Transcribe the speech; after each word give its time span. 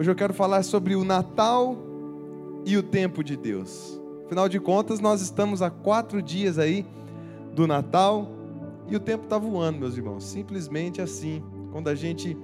Hoje 0.00 0.10
eu 0.10 0.14
quero 0.14 0.32
falar 0.32 0.62
sobre 0.62 0.96
o 0.96 1.04
Natal 1.04 1.76
e 2.64 2.74
o 2.78 2.82
tempo 2.82 3.22
de 3.22 3.36
Deus. 3.36 4.00
Afinal 4.24 4.48
de 4.48 4.58
contas, 4.58 4.98
nós 4.98 5.20
estamos 5.20 5.60
há 5.60 5.68
quatro 5.68 6.22
dias 6.22 6.58
aí 6.58 6.86
do 7.52 7.66
Natal 7.66 8.26
e 8.88 8.96
o 8.96 8.98
tempo 8.98 9.24
está 9.24 9.36
voando, 9.36 9.78
meus 9.78 9.98
irmãos. 9.98 10.24
Simplesmente 10.24 11.02
assim. 11.02 11.44
Quando 11.70 11.88
a 11.88 11.94
gente 11.94 12.34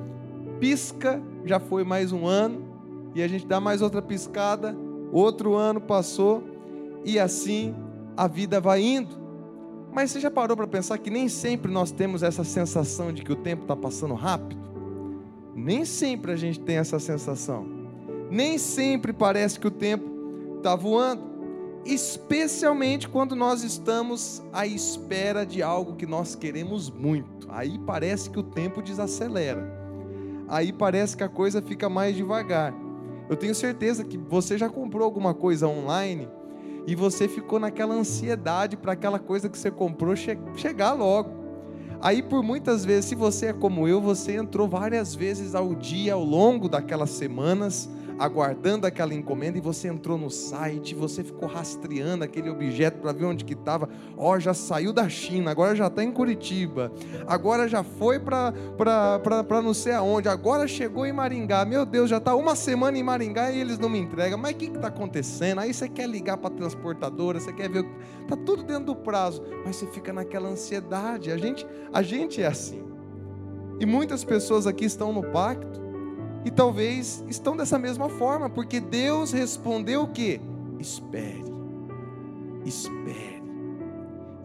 pisca, 0.60 1.18
já 1.46 1.58
foi 1.58 1.82
mais 1.82 2.12
um 2.12 2.26
ano, 2.26 2.62
e 3.14 3.22
a 3.22 3.26
gente 3.26 3.46
dá 3.46 3.58
mais 3.58 3.80
outra 3.80 4.02
piscada, 4.02 4.76
outro 5.10 5.54
ano 5.54 5.80
passou, 5.80 6.44
e 7.06 7.18
assim 7.18 7.74
a 8.18 8.26
vida 8.28 8.60
vai 8.60 8.82
indo. 8.82 9.16
Mas 9.94 10.10
você 10.10 10.20
já 10.20 10.30
parou 10.30 10.58
para 10.58 10.66
pensar 10.66 10.98
que 10.98 11.08
nem 11.08 11.26
sempre 11.26 11.72
nós 11.72 11.90
temos 11.90 12.22
essa 12.22 12.44
sensação 12.44 13.14
de 13.14 13.22
que 13.22 13.32
o 13.32 13.36
tempo 13.36 13.62
está 13.62 13.74
passando 13.74 14.12
rápido? 14.12 14.65
Nem 15.66 15.84
sempre 15.84 16.30
a 16.30 16.36
gente 16.36 16.60
tem 16.60 16.76
essa 16.76 17.00
sensação. 17.00 17.66
Nem 18.30 18.56
sempre 18.56 19.12
parece 19.12 19.58
que 19.58 19.66
o 19.66 19.70
tempo 19.70 20.08
está 20.58 20.76
voando 20.76 21.34
especialmente 21.84 23.08
quando 23.08 23.34
nós 23.34 23.64
estamos 23.64 24.42
à 24.52 24.64
espera 24.64 25.44
de 25.44 25.64
algo 25.64 25.96
que 25.96 26.06
nós 26.06 26.36
queremos 26.36 26.88
muito. 26.88 27.48
Aí 27.50 27.80
parece 27.80 28.30
que 28.30 28.38
o 28.38 28.44
tempo 28.44 28.80
desacelera. 28.80 29.68
Aí 30.46 30.72
parece 30.72 31.16
que 31.16 31.24
a 31.24 31.28
coisa 31.28 31.60
fica 31.60 31.88
mais 31.88 32.14
devagar. 32.14 32.72
Eu 33.28 33.34
tenho 33.34 33.54
certeza 33.54 34.04
que 34.04 34.16
você 34.16 34.56
já 34.56 34.68
comprou 34.68 35.04
alguma 35.04 35.34
coisa 35.34 35.66
online 35.66 36.28
e 36.86 36.94
você 36.94 37.26
ficou 37.26 37.58
naquela 37.58 37.94
ansiedade 37.94 38.76
para 38.76 38.92
aquela 38.92 39.18
coisa 39.18 39.48
que 39.48 39.58
você 39.58 39.68
comprou 39.68 40.14
che 40.14 40.38
chegar 40.54 40.92
logo. 40.92 41.35
Aí, 42.00 42.22
por 42.22 42.42
muitas 42.42 42.84
vezes, 42.84 43.06
se 43.06 43.14
você 43.14 43.46
é 43.46 43.52
como 43.52 43.88
eu, 43.88 44.00
você 44.00 44.36
entrou 44.36 44.68
várias 44.68 45.14
vezes 45.14 45.54
ao 45.54 45.74
dia, 45.74 46.14
ao 46.14 46.24
longo 46.24 46.68
daquelas 46.68 47.10
semanas, 47.10 47.88
aguardando 48.18 48.86
aquela 48.86 49.14
encomenda 49.14 49.58
e 49.58 49.60
você 49.60 49.88
entrou 49.88 50.16
no 50.16 50.30
site, 50.30 50.94
você 50.94 51.22
ficou 51.22 51.48
rastreando 51.48 52.24
aquele 52.24 52.48
objeto 52.48 52.98
para 52.98 53.12
ver 53.12 53.24
onde 53.26 53.44
que 53.44 53.52
estava. 53.52 53.88
Ó, 54.16 54.34
oh, 54.34 54.40
já 54.40 54.54
saiu 54.54 54.92
da 54.92 55.08
China, 55.08 55.50
agora 55.50 55.74
já 55.74 55.86
está 55.86 56.02
em 56.02 56.10
Curitiba, 56.10 56.92
agora 57.26 57.68
já 57.68 57.82
foi 57.82 58.18
para 58.18 58.52
não 59.62 59.74
sei 59.74 59.92
aonde, 59.92 60.28
agora 60.28 60.66
chegou 60.66 61.06
em 61.06 61.12
Maringá. 61.12 61.64
Meu 61.64 61.84
Deus, 61.84 62.08
já 62.08 62.18
está 62.18 62.34
uma 62.34 62.56
semana 62.56 62.96
em 62.98 63.02
Maringá 63.02 63.50
e 63.50 63.60
eles 63.60 63.78
não 63.78 63.88
me 63.88 63.98
entregam. 63.98 64.38
Mas 64.38 64.54
o 64.54 64.56
que 64.56 64.66
está 64.66 64.88
acontecendo? 64.88 65.60
Aí 65.60 65.72
você 65.72 65.88
quer 65.88 66.08
ligar 66.08 66.36
para 66.36 66.48
a 66.48 66.56
transportadora, 66.56 67.38
você 67.38 67.52
quer 67.52 67.68
ver. 67.68 67.86
Está 68.22 68.36
tudo 68.36 68.62
dentro 68.62 68.86
do 68.86 68.96
prazo, 68.96 69.42
mas 69.64 69.76
você 69.76 69.86
fica 69.86 70.12
naquela 70.12 70.48
ansiedade. 70.48 71.30
A 71.30 71.36
gente, 71.36 71.66
a 71.92 72.02
gente 72.02 72.42
é 72.42 72.46
assim. 72.46 72.82
E 73.78 73.84
muitas 73.84 74.24
pessoas 74.24 74.66
aqui 74.66 74.86
estão 74.86 75.12
no 75.12 75.22
pacto 75.22 75.85
e 76.46 76.50
talvez 76.52 77.24
estão 77.28 77.56
dessa 77.56 77.76
mesma 77.76 78.08
forma, 78.08 78.48
porque 78.48 78.78
Deus 78.78 79.32
respondeu 79.32 80.02
o 80.02 80.06
que? 80.06 80.40
Espere, 80.78 81.42
espere. 82.64 83.42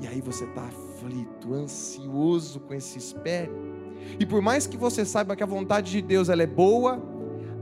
E 0.02 0.08
aí 0.08 0.20
você 0.20 0.46
está 0.46 0.64
aflito, 0.64 1.54
ansioso 1.54 2.60
com 2.62 2.74
esse 2.74 2.98
espere. 2.98 3.52
E 4.20 4.26
por 4.26 4.42
mais 4.42 4.66
que 4.66 4.78
você 4.78 5.06
saiba 5.06 5.36
que 5.36 5.44
a 5.44 5.46
vontade 5.46 5.92
de 5.92 6.02
Deus 6.02 6.28
ela 6.28 6.42
é 6.42 6.48
boa, 6.48 7.00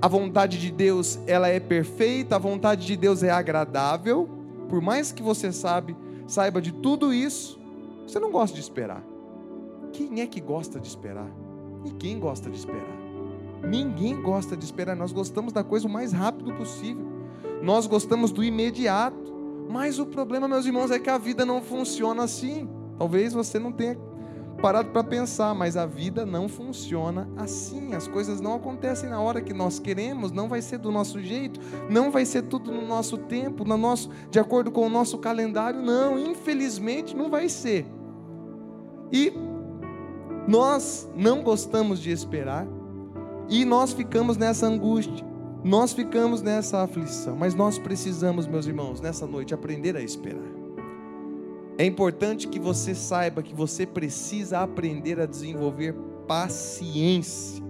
a 0.01 0.07
vontade 0.07 0.57
de 0.57 0.71
Deus 0.71 1.19
ela 1.27 1.49
é 1.49 1.59
perfeita, 1.59 2.37
a 2.37 2.39
vontade 2.39 2.87
de 2.87 2.95
Deus 2.95 3.23
é 3.23 3.29
agradável, 3.29 4.29
por 4.69 4.79
mais 4.79 5.11
que 5.11 5.21
você 5.21 5.51
sabe, 5.51 5.97
saiba 6.25 6.61
de 6.61 6.71
tudo 6.71 7.13
isso, 7.13 7.59
você 8.07 8.17
não 8.19 8.31
gosta 8.31 8.55
de 8.55 8.61
esperar. 8.61 9.03
Quem 9.91 10.21
é 10.21 10.27
que 10.27 10.39
gosta 10.39 10.79
de 10.79 10.87
esperar? 10.87 11.29
Ninguém 11.83 12.17
gosta 12.17 12.49
de 12.49 12.57
esperar. 12.57 12.98
Ninguém 13.67 14.21
gosta 14.21 14.55
de 14.55 14.63
esperar, 14.65 14.95
nós 14.95 15.11
gostamos 15.11 15.53
da 15.53 15.63
coisa 15.63 15.87
o 15.87 15.91
mais 15.91 16.11
rápido 16.11 16.53
possível. 16.53 17.05
Nós 17.61 17.87
gostamos 17.87 18.31
do 18.31 18.43
imediato. 18.43 19.29
Mas 19.69 19.99
o 19.99 20.05
problema, 20.05 20.47
meus 20.47 20.65
irmãos, 20.65 20.89
é 20.89 20.97
que 20.97 21.09
a 21.09 21.17
vida 21.17 21.45
não 21.45 21.61
funciona 21.61 22.23
assim. 22.23 22.67
Talvez 22.97 23.33
você 23.33 23.59
não 23.59 23.71
tenha 23.71 23.95
parado 24.59 24.89
para 24.89 25.03
pensar, 25.03 25.53
mas 25.53 25.77
a 25.77 25.85
vida 25.85 26.25
não 26.25 26.49
funciona 26.49 27.29
assim. 27.37 27.93
As 27.93 28.07
coisas 28.07 28.41
não 28.41 28.55
acontecem 28.55 29.09
na 29.09 29.21
hora 29.21 29.41
que 29.41 29.53
nós 29.53 29.79
queremos, 29.79 30.31
não 30.31 30.47
vai 30.47 30.61
ser 30.61 30.79
do 30.79 30.91
nosso 30.91 31.21
jeito, 31.21 31.59
não 31.89 32.11
vai 32.11 32.25
ser 32.25 32.43
tudo 32.43 32.71
no 32.71 32.85
nosso 32.85 33.17
tempo, 33.17 33.63
no 33.63 33.77
nosso, 33.77 34.09
de 34.29 34.39
acordo 34.39 34.71
com 34.71 34.85
o 34.85 34.89
nosso 34.89 35.17
calendário, 35.17 35.81
não. 35.81 36.17
Infelizmente 36.17 37.15
não 37.15 37.29
vai 37.29 37.47
ser. 37.47 37.85
E 39.11 39.31
nós 40.47 41.09
não 41.15 41.43
gostamos 41.43 41.99
de 41.99 42.11
esperar. 42.11 42.67
E 43.49 43.65
nós 43.65 43.93
ficamos 43.93 44.37
nessa 44.37 44.67
angústia, 44.67 45.25
nós 45.63 45.91
ficamos 45.91 46.41
nessa 46.41 46.83
aflição, 46.83 47.35
mas 47.35 47.55
nós 47.55 47.79
precisamos, 47.79 48.45
meus 48.45 48.67
irmãos, 48.67 49.01
nessa 49.01 49.25
noite 49.25 49.53
aprender 49.53 49.97
a 49.97 50.01
esperar. 50.01 50.59
É 51.77 51.85
importante 51.85 52.47
que 52.47 52.59
você 52.59 52.93
saiba 52.93 53.41
que 53.41 53.55
você 53.55 53.85
precisa 53.85 54.59
aprender 54.59 55.19
a 55.19 55.25
desenvolver 55.25 55.95
paciência. 56.27 57.63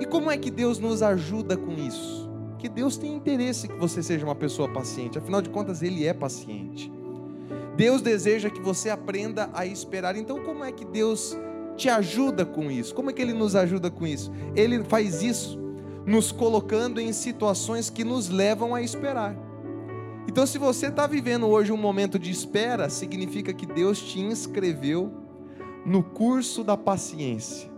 E 0.00 0.06
como 0.06 0.30
é 0.30 0.36
que 0.36 0.50
Deus 0.50 0.78
nos 0.78 1.02
ajuda 1.02 1.56
com 1.56 1.72
isso? 1.72 2.28
Que 2.58 2.68
Deus 2.68 2.96
tem 2.96 3.14
interesse 3.14 3.68
que 3.68 3.76
você 3.76 4.02
seja 4.02 4.24
uma 4.24 4.34
pessoa 4.34 4.68
paciente, 4.68 5.18
afinal 5.18 5.40
de 5.40 5.50
contas, 5.50 5.82
Ele 5.82 6.04
é 6.06 6.12
paciente. 6.12 6.90
Deus 7.76 8.02
deseja 8.02 8.50
que 8.50 8.60
você 8.60 8.90
aprenda 8.90 9.48
a 9.54 9.64
esperar. 9.64 10.16
Então, 10.16 10.42
como 10.42 10.64
é 10.64 10.72
que 10.72 10.84
Deus 10.84 11.38
te 11.78 11.88
ajuda 11.88 12.44
com 12.44 12.70
isso. 12.70 12.94
Como 12.94 13.08
é 13.08 13.12
que 13.12 13.22
ele 13.22 13.32
nos 13.32 13.54
ajuda 13.54 13.90
com 13.90 14.06
isso? 14.06 14.32
Ele 14.54 14.82
faz 14.82 15.22
isso 15.22 15.58
nos 16.04 16.32
colocando 16.32 17.00
em 17.00 17.12
situações 17.12 17.88
que 17.88 18.02
nos 18.02 18.28
levam 18.28 18.74
a 18.74 18.82
esperar. 18.82 19.36
Então, 20.26 20.44
se 20.44 20.58
você 20.58 20.88
está 20.88 21.06
vivendo 21.06 21.46
hoje 21.46 21.72
um 21.72 21.76
momento 21.76 22.18
de 22.18 22.30
espera, 22.30 22.90
significa 22.90 23.52
que 23.52 23.64
Deus 23.64 24.00
te 24.00 24.18
inscreveu 24.20 25.10
no 25.86 26.02
curso 26.02 26.64
da 26.64 26.76
paciência. 26.76 27.70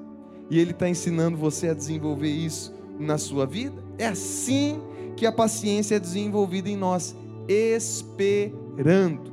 E 0.48 0.58
Ele 0.58 0.72
está 0.72 0.88
ensinando 0.88 1.36
você 1.36 1.68
a 1.68 1.74
desenvolver 1.74 2.30
isso 2.30 2.74
na 2.98 3.18
sua 3.18 3.46
vida. 3.46 3.80
É 3.98 4.06
assim 4.06 4.80
que 5.16 5.26
a 5.26 5.32
paciência 5.32 5.96
é 5.96 6.00
desenvolvida 6.00 6.68
em 6.68 6.76
nós, 6.76 7.14
esperando. 7.46 9.30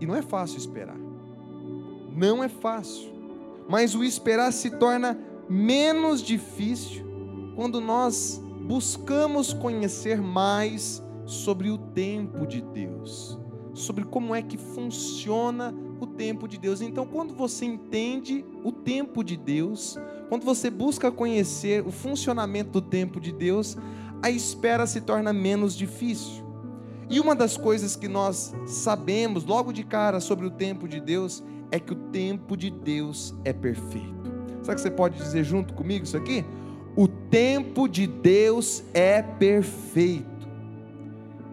E 0.00 0.06
não 0.06 0.16
é 0.16 0.22
fácil 0.22 0.58
esperar. 0.58 0.98
Não 2.16 2.42
é 2.42 2.48
fácil 2.48 3.15
mas 3.68 3.94
o 3.94 4.04
esperar 4.04 4.52
se 4.52 4.70
torna 4.70 5.18
menos 5.48 6.22
difícil 6.22 7.04
quando 7.54 7.80
nós 7.80 8.40
buscamos 8.62 9.52
conhecer 9.52 10.20
mais 10.20 11.02
sobre 11.24 11.70
o 11.70 11.78
tempo 11.78 12.46
de 12.46 12.60
Deus, 12.60 13.38
sobre 13.74 14.04
como 14.04 14.34
é 14.34 14.42
que 14.42 14.56
funciona 14.56 15.74
o 16.00 16.06
tempo 16.06 16.46
de 16.46 16.58
Deus. 16.58 16.80
Então, 16.80 17.06
quando 17.06 17.34
você 17.34 17.64
entende 17.64 18.44
o 18.62 18.70
tempo 18.70 19.24
de 19.24 19.36
Deus, 19.36 19.98
quando 20.28 20.44
você 20.44 20.70
busca 20.70 21.10
conhecer 21.10 21.86
o 21.86 21.90
funcionamento 21.90 22.70
do 22.70 22.82
tempo 22.82 23.20
de 23.20 23.32
Deus, 23.32 23.76
a 24.22 24.30
espera 24.30 24.86
se 24.86 25.00
torna 25.00 25.32
menos 25.32 25.74
difícil. 25.74 26.44
E 27.08 27.20
uma 27.20 27.34
das 27.34 27.56
coisas 27.56 27.94
que 27.94 28.08
nós 28.08 28.52
sabemos 28.66 29.44
logo 29.44 29.72
de 29.72 29.84
cara 29.84 30.18
sobre 30.20 30.46
o 30.46 30.50
tempo 30.50 30.88
de 30.88 31.00
Deus 31.00 31.42
é 31.70 31.78
que 31.78 31.92
o 31.92 31.96
tempo 31.96 32.56
de 32.56 32.70
Deus 32.70 33.34
é 33.44 33.52
perfeito. 33.52 34.14
Sabe 34.62 34.76
que 34.76 34.80
você 34.80 34.90
pode 34.90 35.16
dizer 35.16 35.44
junto 35.44 35.74
comigo 35.74 36.04
isso 36.04 36.16
aqui? 36.16 36.44
O 36.96 37.06
tempo 37.06 37.86
de 37.88 38.06
Deus 38.06 38.82
é 38.94 39.22
perfeito. 39.22 40.26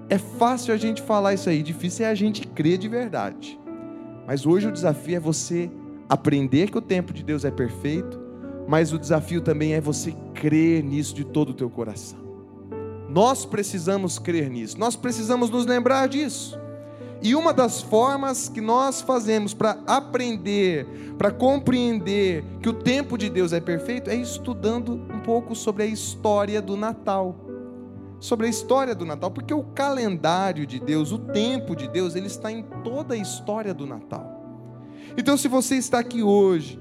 É 0.09 0.17
fácil 0.17 0.73
a 0.73 0.77
gente 0.77 1.01
falar 1.01 1.33
isso 1.33 1.49
aí, 1.49 1.61
difícil 1.61 2.05
é 2.05 2.09
a 2.09 2.15
gente 2.15 2.47
crer 2.47 2.77
de 2.77 2.87
verdade. 2.87 3.59
Mas 4.25 4.45
hoje 4.45 4.67
o 4.67 4.71
desafio 4.71 5.17
é 5.17 5.19
você 5.19 5.69
aprender 6.07 6.69
que 6.69 6.77
o 6.77 6.81
tempo 6.81 7.13
de 7.13 7.23
Deus 7.23 7.43
é 7.43 7.51
perfeito, 7.51 8.19
mas 8.67 8.93
o 8.93 8.99
desafio 8.99 9.41
também 9.41 9.73
é 9.73 9.81
você 9.81 10.15
crer 10.33 10.83
nisso 10.83 11.13
de 11.13 11.23
todo 11.23 11.49
o 11.49 11.53
teu 11.53 11.69
coração. 11.69 12.19
Nós 13.09 13.45
precisamos 13.45 14.17
crer 14.17 14.49
nisso, 14.49 14.79
nós 14.79 14.95
precisamos 14.95 15.49
nos 15.49 15.65
lembrar 15.65 16.07
disso. 16.07 16.59
E 17.23 17.35
uma 17.35 17.53
das 17.53 17.81
formas 17.81 18.49
que 18.49 18.59
nós 18.59 19.01
fazemos 19.01 19.53
para 19.53 19.77
aprender, 19.87 20.85
para 21.17 21.31
compreender 21.31 22.43
que 22.61 22.67
o 22.67 22.73
tempo 22.73 23.17
de 23.17 23.29
Deus 23.29 23.53
é 23.53 23.61
perfeito, 23.61 24.09
é 24.09 24.15
estudando 24.15 24.95
um 24.95 25.21
pouco 25.21 25.55
sobre 25.55 25.83
a 25.83 25.85
história 25.85 26.61
do 26.61 26.75
Natal. 26.75 27.33
Sobre 28.19 28.47
a 28.47 28.49
história 28.49 28.93
do 28.93 29.05
Natal, 29.05 29.31
porque 29.31 29.53
o 29.53 29.63
calendário 29.63 30.67
de 30.67 30.81
Deus, 30.81 31.13
o 31.13 31.17
tempo 31.17 31.77
de 31.77 31.87
Deus, 31.87 32.13
ele 32.13 32.27
está 32.27 32.51
em 32.51 32.61
toda 32.83 33.13
a 33.13 33.17
história 33.17 33.73
do 33.73 33.85
Natal. 33.85 34.43
Então, 35.17 35.37
se 35.37 35.47
você 35.47 35.75
está 35.75 35.99
aqui 35.99 36.21
hoje 36.21 36.77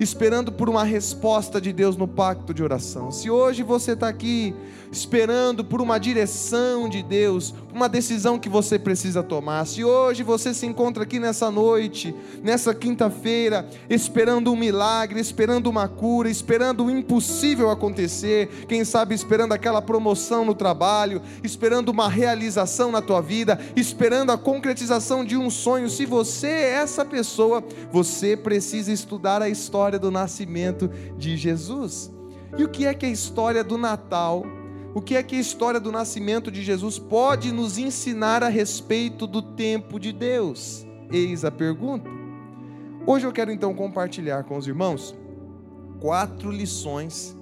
esperando 0.00 0.50
por 0.50 0.70
uma 0.70 0.82
resposta 0.82 1.60
de 1.60 1.72
Deus 1.72 1.94
no 1.94 2.08
pacto 2.08 2.54
de 2.54 2.62
oração, 2.62 3.12
se 3.12 3.30
hoje 3.30 3.62
você 3.62 3.92
está 3.92 4.08
aqui 4.08 4.54
esperando 4.90 5.64
por 5.64 5.80
uma 5.80 5.98
direção 5.98 6.88
de 6.88 7.02
Deus, 7.02 7.54
uma 7.72 7.88
decisão 7.88 8.38
que 8.38 8.48
você 8.48 8.78
precisa 8.78 9.22
tomar, 9.22 9.66
se 9.66 9.84
hoje 9.84 10.22
você 10.22 10.52
se 10.52 10.66
encontra 10.66 11.04
aqui 11.04 11.20
nessa 11.20 11.50
noite, 11.50 12.14
nessa 12.42 12.74
quinta-feira, 12.74 13.68
esperando 13.88 14.52
um 14.52 14.56
milagre, 14.56 15.20
esperando 15.20 15.68
uma 15.68 15.86
cura, 15.86 16.28
esperando 16.28 16.84
o 16.84 16.90
impossível 16.90 17.70
acontecer, 17.70 18.48
quem 18.66 18.84
sabe 18.84 19.14
esperando 19.14 19.52
aquela 19.52 19.80
promoção 19.80 20.44
no 20.44 20.54
trabalho, 20.54 21.22
esperando 21.44 21.90
uma 21.90 22.08
realização 22.08 22.90
na 22.90 23.00
tua 23.00 23.20
vida, 23.20 23.60
esperando 23.76 24.32
a 24.32 24.38
concretização 24.38 25.24
de 25.24 25.36
um 25.36 25.50
sonho, 25.50 25.88
se 25.88 26.04
você 26.04 26.48
é 26.48 26.70
essa 26.70 27.04
pessoa, 27.04 27.62
você 27.92 28.36
precisa 28.36 28.90
estudar 28.90 29.42
a 29.42 29.48
história 29.48 29.89
do 29.98 30.10
nascimento 30.10 30.88
de 31.16 31.36
Jesus. 31.36 32.12
E 32.56 32.64
o 32.64 32.68
que 32.68 32.86
é 32.86 32.94
que 32.94 33.06
a 33.06 33.10
história 33.10 33.62
do 33.62 33.78
Natal, 33.78 34.44
o 34.94 35.00
que 35.00 35.16
é 35.16 35.22
que 35.22 35.36
a 35.36 35.40
história 35.40 35.78
do 35.78 35.92
nascimento 35.92 36.50
de 36.50 36.62
Jesus 36.62 36.98
pode 36.98 37.52
nos 37.52 37.78
ensinar 37.78 38.42
a 38.42 38.48
respeito 38.48 39.26
do 39.26 39.40
tempo 39.40 39.98
de 39.98 40.12
Deus? 40.12 40.86
Eis 41.12 41.44
a 41.44 41.50
pergunta. 41.50 42.10
Hoje 43.06 43.26
eu 43.26 43.32
quero 43.32 43.50
então 43.50 43.74
compartilhar 43.74 44.44
com 44.44 44.56
os 44.56 44.66
irmãos 44.66 45.14
quatro 46.00 46.50
lições 46.50 47.36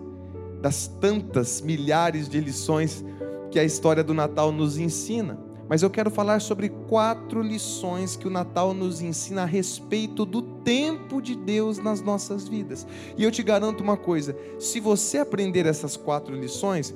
das 0.61 0.89
tantas 0.89 1.61
milhares 1.61 2.29
de 2.29 2.41
lições 2.41 3.05
que 3.51 3.59
a 3.59 3.65
história 3.65 4.05
do 4.05 4.13
Natal 4.13 4.53
nos 4.53 4.77
ensina. 4.77 5.48
Mas 5.69 5.83
eu 5.83 5.91
quero 5.91 6.11
falar 6.11 6.41
sobre 6.41 6.71
quatro 6.89 7.43
lições 7.43 8.17
que 8.17 8.27
o 8.27 8.31
Natal 8.31 8.73
nos 8.73 9.03
ensina 9.03 9.43
a 9.43 9.47
respeito 9.47 10.25
do 10.25 10.41
tempo 10.41 11.21
de 11.21 11.37
Deus 11.37 11.79
nas 11.79 12.01
nossas 12.01 12.49
vidas. 12.49 12.87
E 13.17 13.23
eu 13.23 13.31
te 13.31 13.43
garanto 13.43 13.83
uma 13.83 13.97
coisa: 13.97 14.35
se 14.59 14.81
você 14.81 15.19
aprender 15.19 15.67
essas 15.67 15.97
quatro 15.97 16.35
lições, 16.35 16.95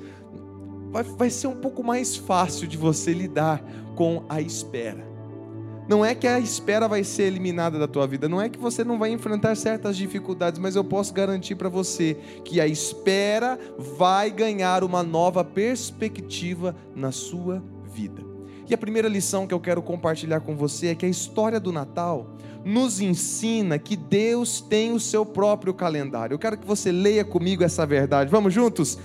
vai, 0.90 1.02
vai 1.02 1.30
ser 1.30 1.48
um 1.48 1.56
pouco 1.56 1.84
mais 1.84 2.16
fácil 2.16 2.66
de 2.66 2.78
você 2.78 3.12
lidar 3.12 3.62
com 3.94 4.24
a 4.28 4.40
espera. 4.40 5.12
Não 5.88 6.04
é 6.04 6.14
que 6.14 6.28
a 6.28 6.38
espera 6.38 6.88
vai 6.88 7.02
ser 7.02 7.24
eliminada 7.24 7.78
da 7.78 7.88
tua 7.88 8.06
vida, 8.06 8.28
não 8.28 8.40
é 8.40 8.48
que 8.48 8.58
você 8.58 8.84
não 8.84 8.98
vai 8.98 9.10
enfrentar 9.10 9.56
certas 9.56 9.96
dificuldades, 9.96 10.60
mas 10.60 10.76
eu 10.76 10.84
posso 10.84 11.12
garantir 11.12 11.56
para 11.56 11.68
você 11.68 12.16
que 12.44 12.60
a 12.60 12.66
espera 12.66 13.58
vai 13.76 14.30
ganhar 14.30 14.84
uma 14.84 15.02
nova 15.02 15.44
perspectiva 15.44 16.74
na 16.94 17.10
sua 17.10 17.62
vida. 17.92 18.31
E 18.68 18.74
a 18.74 18.78
primeira 18.78 19.08
lição 19.08 19.46
que 19.46 19.54
eu 19.54 19.60
quero 19.60 19.82
compartilhar 19.82 20.40
com 20.40 20.56
você 20.56 20.88
é 20.88 20.94
que 20.94 21.06
a 21.06 21.08
história 21.08 21.58
do 21.58 21.72
Natal 21.72 22.26
nos 22.64 23.00
ensina 23.00 23.78
que 23.78 23.96
Deus 23.96 24.60
tem 24.60 24.92
o 24.92 25.00
seu 25.00 25.26
próprio 25.26 25.74
calendário. 25.74 26.34
Eu 26.34 26.38
quero 26.38 26.56
que 26.56 26.66
você 26.66 26.92
leia 26.92 27.24
comigo 27.24 27.64
essa 27.64 27.84
verdade. 27.84 28.30
Vamos 28.30 28.54
juntos? 28.54 28.98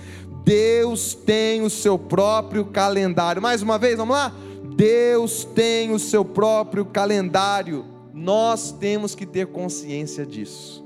Deus 0.44 1.14
tem 1.14 1.62
o 1.62 1.70
seu 1.70 1.98
próprio 1.98 2.64
calendário. 2.64 3.42
Mais 3.42 3.60
uma 3.60 3.78
vez, 3.78 3.96
vamos 3.96 4.14
lá? 4.14 4.32
Deus 4.76 5.44
tem 5.44 5.90
o 5.92 5.98
seu 5.98 6.24
próprio 6.24 6.84
calendário. 6.84 7.84
Nós 8.14 8.70
temos 8.70 9.14
que 9.14 9.26
ter 9.26 9.48
consciência 9.48 10.24
disso. 10.24 10.84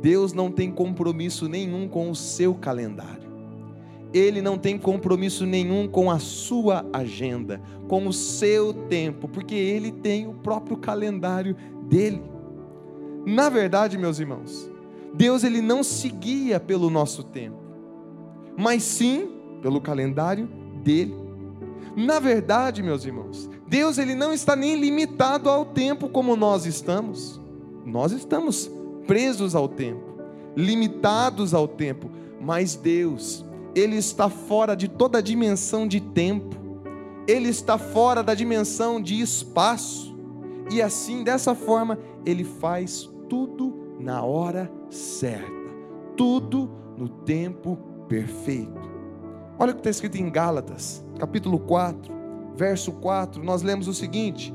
Deus 0.00 0.32
não 0.32 0.50
tem 0.50 0.70
compromisso 0.70 1.48
nenhum 1.48 1.88
com 1.88 2.10
o 2.10 2.14
seu 2.14 2.54
calendário. 2.54 3.29
Ele 4.12 4.42
não 4.42 4.58
tem 4.58 4.76
compromisso 4.76 5.46
nenhum 5.46 5.86
com 5.86 6.10
a 6.10 6.18
sua 6.18 6.84
agenda, 6.92 7.60
com 7.86 8.06
o 8.06 8.12
seu 8.12 8.72
tempo, 8.72 9.28
porque 9.28 9.54
ele 9.54 9.92
tem 9.92 10.26
o 10.26 10.34
próprio 10.34 10.76
calendário 10.76 11.56
dele. 11.82 12.22
Na 13.24 13.48
verdade, 13.48 13.96
meus 13.96 14.18
irmãos, 14.18 14.70
Deus 15.14 15.44
ele 15.44 15.60
não 15.60 15.82
seguia 15.82 16.58
pelo 16.58 16.90
nosso 16.90 17.22
tempo, 17.22 17.58
mas 18.56 18.82
sim 18.82 19.28
pelo 19.62 19.80
calendário 19.80 20.48
dele. 20.82 21.14
Na 21.96 22.18
verdade, 22.18 22.82
meus 22.82 23.04
irmãos, 23.04 23.48
Deus 23.66 23.98
ele 23.98 24.14
não 24.14 24.32
está 24.32 24.56
nem 24.56 24.80
limitado 24.80 25.48
ao 25.48 25.64
tempo 25.64 26.08
como 26.08 26.36
nós 26.36 26.66
estamos. 26.66 27.40
Nós 27.84 28.12
estamos 28.12 28.70
presos 29.06 29.54
ao 29.54 29.68
tempo, 29.68 30.18
limitados 30.56 31.52
ao 31.54 31.66
tempo, 31.66 32.10
mas 32.40 32.76
Deus 32.76 33.44
ele 33.74 33.96
está 33.96 34.28
fora 34.28 34.74
de 34.74 34.88
toda 34.88 35.18
a 35.18 35.20
dimensão 35.20 35.86
de 35.86 36.00
tempo, 36.00 36.56
ele 37.26 37.48
está 37.48 37.78
fora 37.78 38.22
da 38.22 38.34
dimensão 38.34 39.00
de 39.00 39.20
espaço, 39.20 40.16
e 40.70 40.80
assim, 40.80 41.24
dessa 41.24 41.54
forma, 41.54 41.98
ele 42.24 42.44
faz 42.44 43.08
tudo 43.28 43.96
na 43.98 44.22
hora 44.22 44.70
certa, 44.88 45.70
tudo 46.16 46.70
no 46.96 47.08
tempo 47.08 47.76
perfeito. 48.08 48.90
Olha 49.58 49.72
o 49.72 49.74
que 49.74 49.80
está 49.80 49.90
escrito 49.90 50.16
em 50.16 50.30
Gálatas, 50.30 51.04
capítulo 51.18 51.58
4, 51.58 52.12
verso 52.56 52.92
4, 52.92 53.42
nós 53.42 53.62
lemos 53.62 53.88
o 53.88 53.94
seguinte: 53.94 54.54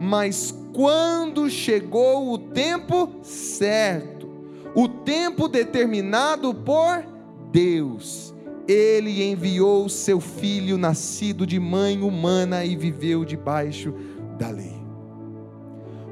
Mas 0.00 0.54
quando 0.74 1.48
chegou 1.48 2.32
o 2.32 2.38
tempo 2.38 3.10
certo, 3.22 4.28
o 4.74 4.88
tempo 4.88 5.48
determinado 5.48 6.52
por 6.52 7.04
Deus, 7.52 8.33
ele 8.66 9.22
enviou 9.22 9.88
seu 9.88 10.20
filho, 10.20 10.78
nascido 10.78 11.46
de 11.46 11.60
mãe 11.60 12.00
humana 12.02 12.64
e 12.64 12.74
viveu 12.74 13.24
debaixo 13.24 13.94
da 14.38 14.48
lei. 14.48 14.82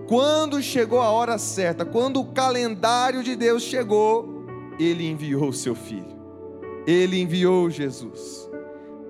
Quando 0.06 0.62
chegou 0.62 1.00
a 1.00 1.10
hora 1.10 1.38
certa, 1.38 1.84
quando 1.84 2.20
o 2.20 2.26
calendário 2.26 3.22
de 3.22 3.34
Deus 3.34 3.62
chegou, 3.62 4.44
ele 4.78 5.08
enviou 5.08 5.52
seu 5.52 5.74
filho. 5.74 6.12
Ele 6.86 7.20
enviou 7.20 7.70
Jesus. 7.70 8.50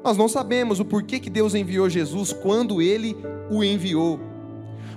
Nós 0.05 0.17
não 0.17 0.29
sabemos 0.29 0.79
o 0.79 0.85
porquê 0.85 1.19
que 1.19 1.31
Deus 1.31 1.55
enviou 1.55 1.89
Jesus 1.89 2.33
quando 2.33 2.81
ele 2.81 3.17
o 3.51 3.65
enviou. 3.65 4.21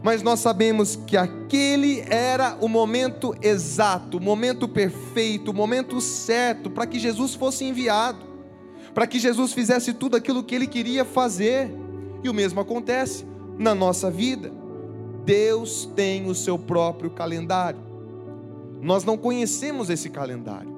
Mas 0.03 0.21
nós 0.21 0.39
sabemos 0.39 0.95
que 0.95 1.17
aquele 1.17 2.01
era 2.01 2.55
o 2.61 2.67
momento 2.67 3.33
exato, 3.41 4.17
o 4.17 4.21
momento 4.21 4.67
perfeito, 4.67 5.49
o 5.49 5.53
momento 5.53 5.99
certo 5.99 6.69
para 6.69 6.85
que 6.85 6.99
Jesus 6.99 7.33
fosse 7.33 7.65
enviado 7.65 8.24
para 8.95 9.05
que 9.05 9.19
Jesus 9.19 9.51
fizesse 9.51 9.93
tudo 9.93 10.15
aquilo 10.15 10.41
que 10.41 10.55
ele 10.55 10.65
queria 10.65 11.03
fazer. 11.03 11.69
E 12.23 12.29
o 12.29 12.33
mesmo 12.33 12.61
acontece 12.61 13.25
na 13.59 13.75
nossa 13.75 14.09
vida. 14.09 14.51
Deus 15.25 15.87
tem 15.93 16.27
o 16.29 16.33
seu 16.33 16.57
próprio 16.57 17.09
calendário. 17.09 17.79
Nós 18.81 19.03
não 19.03 19.17
conhecemos 19.17 19.89
esse 19.89 20.09
calendário. 20.09 20.73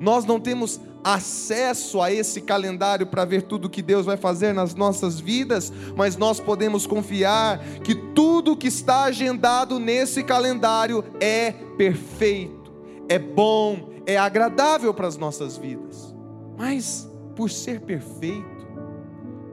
Nós 0.00 0.24
não 0.24 0.40
temos 0.40 0.80
acesso 1.04 2.00
a 2.02 2.10
esse 2.10 2.40
calendário 2.40 3.06
para 3.06 3.24
ver 3.24 3.42
tudo 3.42 3.70
que 3.70 3.82
Deus 3.82 4.04
vai 4.04 4.16
fazer 4.16 4.52
nas 4.52 4.74
nossas 4.74 5.20
vidas, 5.20 5.72
mas 5.94 6.16
nós 6.16 6.40
podemos 6.40 6.86
confiar 6.86 7.62
que 7.84 7.94
tudo 7.94 8.56
que 8.56 8.66
está 8.66 9.04
agendado 9.04 9.78
nesse 9.78 10.24
calendário 10.24 11.04
é 11.20 11.52
perfeito, 11.52 12.72
é 13.08 13.18
bom, 13.18 13.90
é 14.06 14.16
agradável 14.16 14.92
para 14.92 15.06
as 15.06 15.16
nossas 15.16 15.56
vidas. 15.56 16.14
Mas 16.56 17.13
por 17.34 17.50
ser 17.50 17.80
perfeito, 17.80 18.66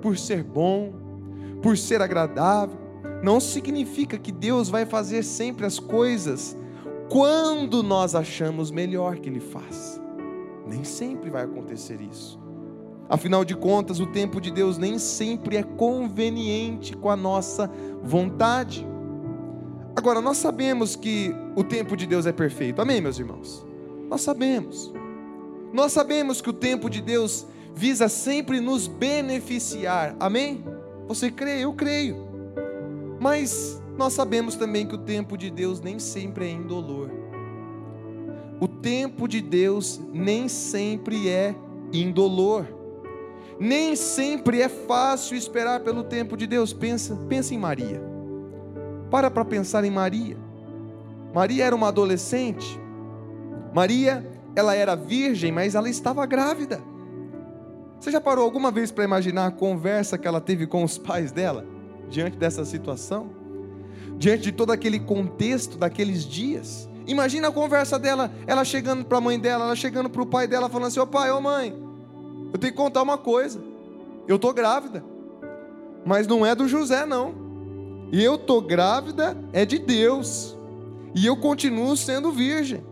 por 0.01 0.17
ser 0.17 0.43
bom, 0.43 0.93
por 1.61 1.77
ser 1.77 2.01
agradável, 2.01 2.77
não 3.23 3.39
significa 3.39 4.17
que 4.17 4.31
Deus 4.31 4.69
vai 4.69 4.85
fazer 4.85 5.23
sempre 5.23 5.65
as 5.65 5.79
coisas 5.79 6.57
quando 7.09 7.83
nós 7.83 8.15
achamos 8.15 8.71
melhor 8.71 9.17
que 9.17 9.29
Ele 9.29 9.39
faça. 9.39 10.01
Nem 10.65 10.83
sempre 10.83 11.29
vai 11.29 11.43
acontecer 11.43 11.99
isso. 12.01 12.39
Afinal 13.09 13.43
de 13.43 13.55
contas, 13.55 13.99
o 13.99 14.07
tempo 14.07 14.39
de 14.39 14.49
Deus 14.49 14.77
nem 14.77 14.97
sempre 14.97 15.57
é 15.57 15.63
conveniente 15.63 16.95
com 16.95 17.09
a 17.09 17.15
nossa 17.15 17.69
vontade. 18.01 18.87
Agora, 19.95 20.21
nós 20.21 20.37
sabemos 20.37 20.95
que 20.95 21.35
o 21.55 21.63
tempo 21.63 21.97
de 21.97 22.07
Deus 22.07 22.25
é 22.25 22.31
perfeito, 22.31 22.81
amém, 22.81 23.01
meus 23.01 23.19
irmãos? 23.19 23.65
Nós 24.09 24.21
sabemos. 24.21 24.93
Nós 25.73 25.91
sabemos 25.91 26.41
que 26.41 26.49
o 26.49 26.53
tempo 26.53 26.89
de 26.89 27.01
Deus 27.01 27.45
visa 27.75 28.07
sempre 28.09 28.59
nos 28.59 28.87
beneficiar. 28.87 30.15
Amém? 30.19 30.63
Você 31.07 31.31
crê? 31.31 31.63
Eu 31.63 31.73
creio. 31.73 32.15
Mas 33.19 33.81
nós 33.97 34.13
sabemos 34.13 34.55
também 34.55 34.87
que 34.87 34.95
o 34.95 34.99
tempo 34.99 35.37
de 35.37 35.49
Deus 35.49 35.79
nem 35.81 35.99
sempre 35.99 36.45
é 36.45 36.49
indolor. 36.49 37.09
O 38.59 38.67
tempo 38.67 39.27
de 39.27 39.41
Deus 39.41 39.99
nem 40.13 40.47
sempre 40.47 41.29
é 41.29 41.55
indolor. 41.91 42.65
Nem 43.59 43.95
sempre 43.95 44.61
é 44.61 44.69
fácil 44.69 45.37
esperar 45.37 45.81
pelo 45.81 46.03
tempo 46.03 46.35
de 46.35 46.47
Deus. 46.47 46.73
Pensa, 46.73 47.15
pensa 47.27 47.53
em 47.53 47.57
Maria. 47.57 48.01
Para 49.09 49.29
para 49.29 49.45
pensar 49.45 49.83
em 49.83 49.91
Maria. 49.91 50.37
Maria 51.33 51.65
era 51.65 51.75
uma 51.75 51.89
adolescente. 51.89 52.79
Maria, 53.73 54.25
ela 54.55 54.75
era 54.75 54.95
virgem, 54.95 55.51
mas 55.51 55.75
ela 55.75 55.89
estava 55.89 56.25
grávida. 56.25 56.81
Você 58.01 58.09
já 58.09 58.19
parou 58.19 58.43
alguma 58.43 58.71
vez 58.71 58.89
para 58.89 59.03
imaginar 59.03 59.45
a 59.45 59.51
conversa 59.51 60.17
que 60.17 60.27
ela 60.27 60.41
teve 60.41 60.65
com 60.65 60.83
os 60.83 60.97
pais 60.97 61.31
dela 61.31 61.63
diante 62.09 62.35
dessa 62.35 62.65
situação? 62.65 63.29
Diante 64.17 64.41
de 64.41 64.51
todo 64.51 64.71
aquele 64.71 64.99
contexto 64.99 65.77
daqueles 65.77 66.25
dias? 66.25 66.89
Imagina 67.05 67.49
a 67.49 67.51
conversa 67.51 67.99
dela, 67.99 68.31
ela 68.47 68.65
chegando 68.65 69.05
para 69.05 69.19
a 69.19 69.21
mãe 69.21 69.39
dela, 69.39 69.65
ela 69.65 69.75
chegando 69.75 70.09
para 70.09 70.23
o 70.23 70.25
pai 70.25 70.47
dela, 70.47 70.67
falando 70.67 70.87
assim: 70.87 70.99
Ô 70.99 71.05
pai, 71.05 71.29
ô 71.29 71.39
mãe, 71.39 71.75
eu 72.51 72.57
tenho 72.57 72.73
que 72.73 72.77
contar 72.77 73.03
uma 73.03 73.19
coisa. 73.19 73.61
Eu 74.27 74.37
estou 74.37 74.51
grávida, 74.51 75.03
mas 76.03 76.25
não 76.25 76.43
é 76.43 76.55
do 76.55 76.67
José, 76.67 77.05
não. 77.05 77.35
E 78.11 78.23
eu 78.23 78.33
estou 78.33 78.61
grávida 78.61 79.37
é 79.53 79.63
de 79.63 79.77
Deus. 79.77 80.57
E 81.13 81.27
eu 81.27 81.37
continuo 81.37 81.95
sendo 81.95 82.31
virgem. 82.31 82.83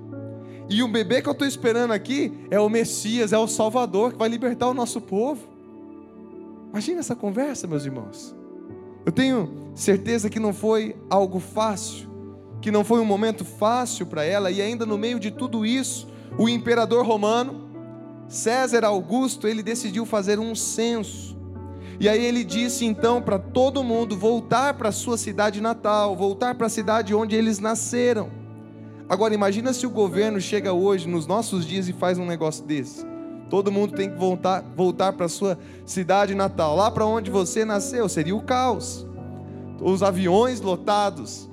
E 0.69 0.83
o 0.83 0.87
bebê 0.87 1.21
que 1.21 1.27
eu 1.27 1.33
estou 1.33 1.47
esperando 1.47 1.91
aqui 1.91 2.31
é 2.51 2.59
o 2.59 2.69
Messias, 2.69 3.33
é 3.33 3.37
o 3.37 3.47
Salvador 3.47 4.13
que 4.13 4.19
vai 4.19 4.29
libertar 4.29 4.67
o 4.67 4.73
nosso 4.73 5.01
povo. 5.01 5.41
Imagina 6.69 6.99
essa 6.99 7.15
conversa, 7.15 7.65
meus 7.65 7.85
irmãos. 7.85 8.35
Eu 9.03 9.11
tenho 9.11 9.71
certeza 9.73 10.29
que 10.29 10.39
não 10.39 10.53
foi 10.53 10.95
algo 11.09 11.39
fácil, 11.39 12.07
que 12.61 12.69
não 12.69 12.83
foi 12.83 12.99
um 12.99 13.05
momento 13.05 13.43
fácil 13.43 14.05
para 14.05 14.23
ela, 14.23 14.51
e 14.51 14.61
ainda 14.61 14.85
no 14.85 14.95
meio 14.95 15.19
de 15.19 15.31
tudo 15.31 15.65
isso, 15.65 16.07
o 16.37 16.47
imperador 16.47 17.03
romano, 17.03 17.67
César 18.27 18.85
Augusto, 18.85 19.47
ele 19.47 19.63
decidiu 19.63 20.05
fazer 20.05 20.37
um 20.37 20.53
censo. 20.53 21.35
E 21.99 22.07
aí 22.07 22.23
ele 22.23 22.43
disse 22.43 22.85
então 22.85 23.21
para 23.21 23.39
todo 23.39 23.83
mundo 23.83 24.15
voltar 24.15 24.75
para 24.75 24.91
sua 24.91 25.17
cidade 25.17 25.59
natal, 25.59 26.15
voltar 26.15 26.53
para 26.53 26.67
a 26.67 26.69
cidade 26.69 27.15
onde 27.15 27.35
eles 27.35 27.57
nasceram. 27.57 28.38
Agora 29.09 29.33
imagina 29.33 29.73
se 29.73 29.87
o 29.87 29.89
governo 29.89 30.39
chega 30.39 30.71
hoje, 30.71 31.07
nos 31.07 31.25
nossos 31.25 31.65
dias, 31.65 31.89
e 31.89 31.93
faz 31.93 32.19
um 32.19 32.25
negócio 32.27 32.63
desse. 32.63 33.03
Todo 33.49 33.71
mundo 33.71 33.95
tem 33.95 34.07
que 34.07 34.15
voltar, 34.15 34.63
voltar 34.77 35.13
para 35.13 35.27
sua 35.27 35.57
cidade 35.83 36.35
natal, 36.35 36.75
lá 36.75 36.91
para 36.91 37.07
onde 37.07 37.31
você 37.31 37.65
nasceu, 37.65 38.07
seria 38.07 38.35
o 38.35 38.43
caos. 38.43 39.07
Os 39.81 40.03
aviões 40.03 40.61
lotados, 40.61 41.49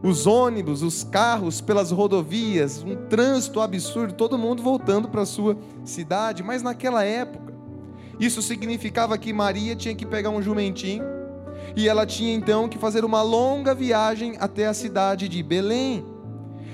os 0.00 0.24
ônibus, 0.24 0.82
os 0.82 1.02
carros 1.02 1.60
pelas 1.60 1.90
rodovias, 1.90 2.84
um 2.84 2.94
trânsito 3.08 3.60
absurdo, 3.60 4.14
todo 4.14 4.38
mundo 4.38 4.62
voltando 4.62 5.08
para 5.08 5.26
sua 5.26 5.58
cidade. 5.84 6.44
Mas 6.44 6.62
naquela 6.62 7.02
época, 7.02 7.52
isso 8.20 8.40
significava 8.40 9.18
que 9.18 9.32
Maria 9.32 9.74
tinha 9.74 9.96
que 9.96 10.06
pegar 10.06 10.30
um 10.30 10.40
jumentinho 10.40 11.02
e 11.74 11.88
ela 11.88 12.06
tinha 12.06 12.32
então 12.32 12.68
que 12.68 12.78
fazer 12.78 13.04
uma 13.04 13.20
longa 13.20 13.74
viagem 13.74 14.36
até 14.38 14.68
a 14.68 14.74
cidade 14.74 15.28
de 15.28 15.42
Belém 15.42 16.04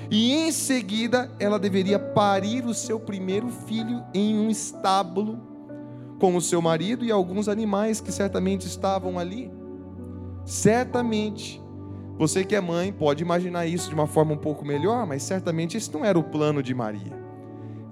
e 0.09 0.33
em 0.33 0.51
seguida 0.51 1.29
ela 1.39 1.59
deveria 1.59 1.99
parir 1.99 2.65
o 2.65 2.73
seu 2.73 2.99
primeiro 2.99 3.49
filho 3.49 4.03
em 4.13 4.37
um 4.39 4.49
estábulo 4.49 5.39
com 6.19 6.35
o 6.35 6.41
seu 6.41 6.61
marido 6.61 7.05
e 7.05 7.11
alguns 7.11 7.47
animais 7.47 8.01
que 8.01 8.11
certamente 8.11 8.65
estavam 8.65 9.19
ali. 9.19 9.51
Certamente, 10.45 11.61
você 12.17 12.43
que 12.43 12.55
é 12.55 12.61
mãe 12.61 12.91
pode 12.91 13.21
imaginar 13.21 13.67
isso 13.67 13.89
de 13.89 13.95
uma 13.95 14.07
forma 14.07 14.33
um 14.33 14.37
pouco 14.37 14.65
melhor, 14.65 15.05
mas 15.05 15.21
certamente 15.21 15.77
esse 15.77 15.93
não 15.93 16.03
era 16.03 16.17
o 16.17 16.23
plano 16.23 16.63
de 16.63 16.73
Maria. 16.73 17.13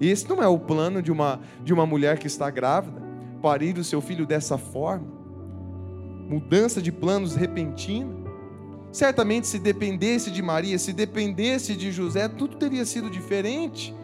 Esse 0.00 0.28
não 0.28 0.42
é 0.42 0.48
o 0.48 0.58
plano 0.58 1.00
de 1.00 1.12
uma, 1.12 1.40
de 1.62 1.72
uma 1.72 1.86
mulher 1.86 2.18
que 2.18 2.26
está 2.26 2.50
grávida, 2.50 3.00
parir 3.40 3.78
o 3.78 3.84
seu 3.84 4.00
filho 4.00 4.26
dessa 4.26 4.58
forma. 4.58 5.06
Mudança 6.28 6.82
de 6.82 6.90
planos 6.90 7.36
repentina. 7.36 8.25
Certamente, 8.96 9.46
se 9.46 9.58
dependesse 9.58 10.30
de 10.30 10.40
Maria, 10.40 10.78
se 10.78 10.90
dependesse 10.90 11.76
de 11.76 11.92
José, 11.92 12.28
tudo 12.28 12.56
teria 12.56 12.82
sido 12.86 13.10
diferente. 13.10 13.94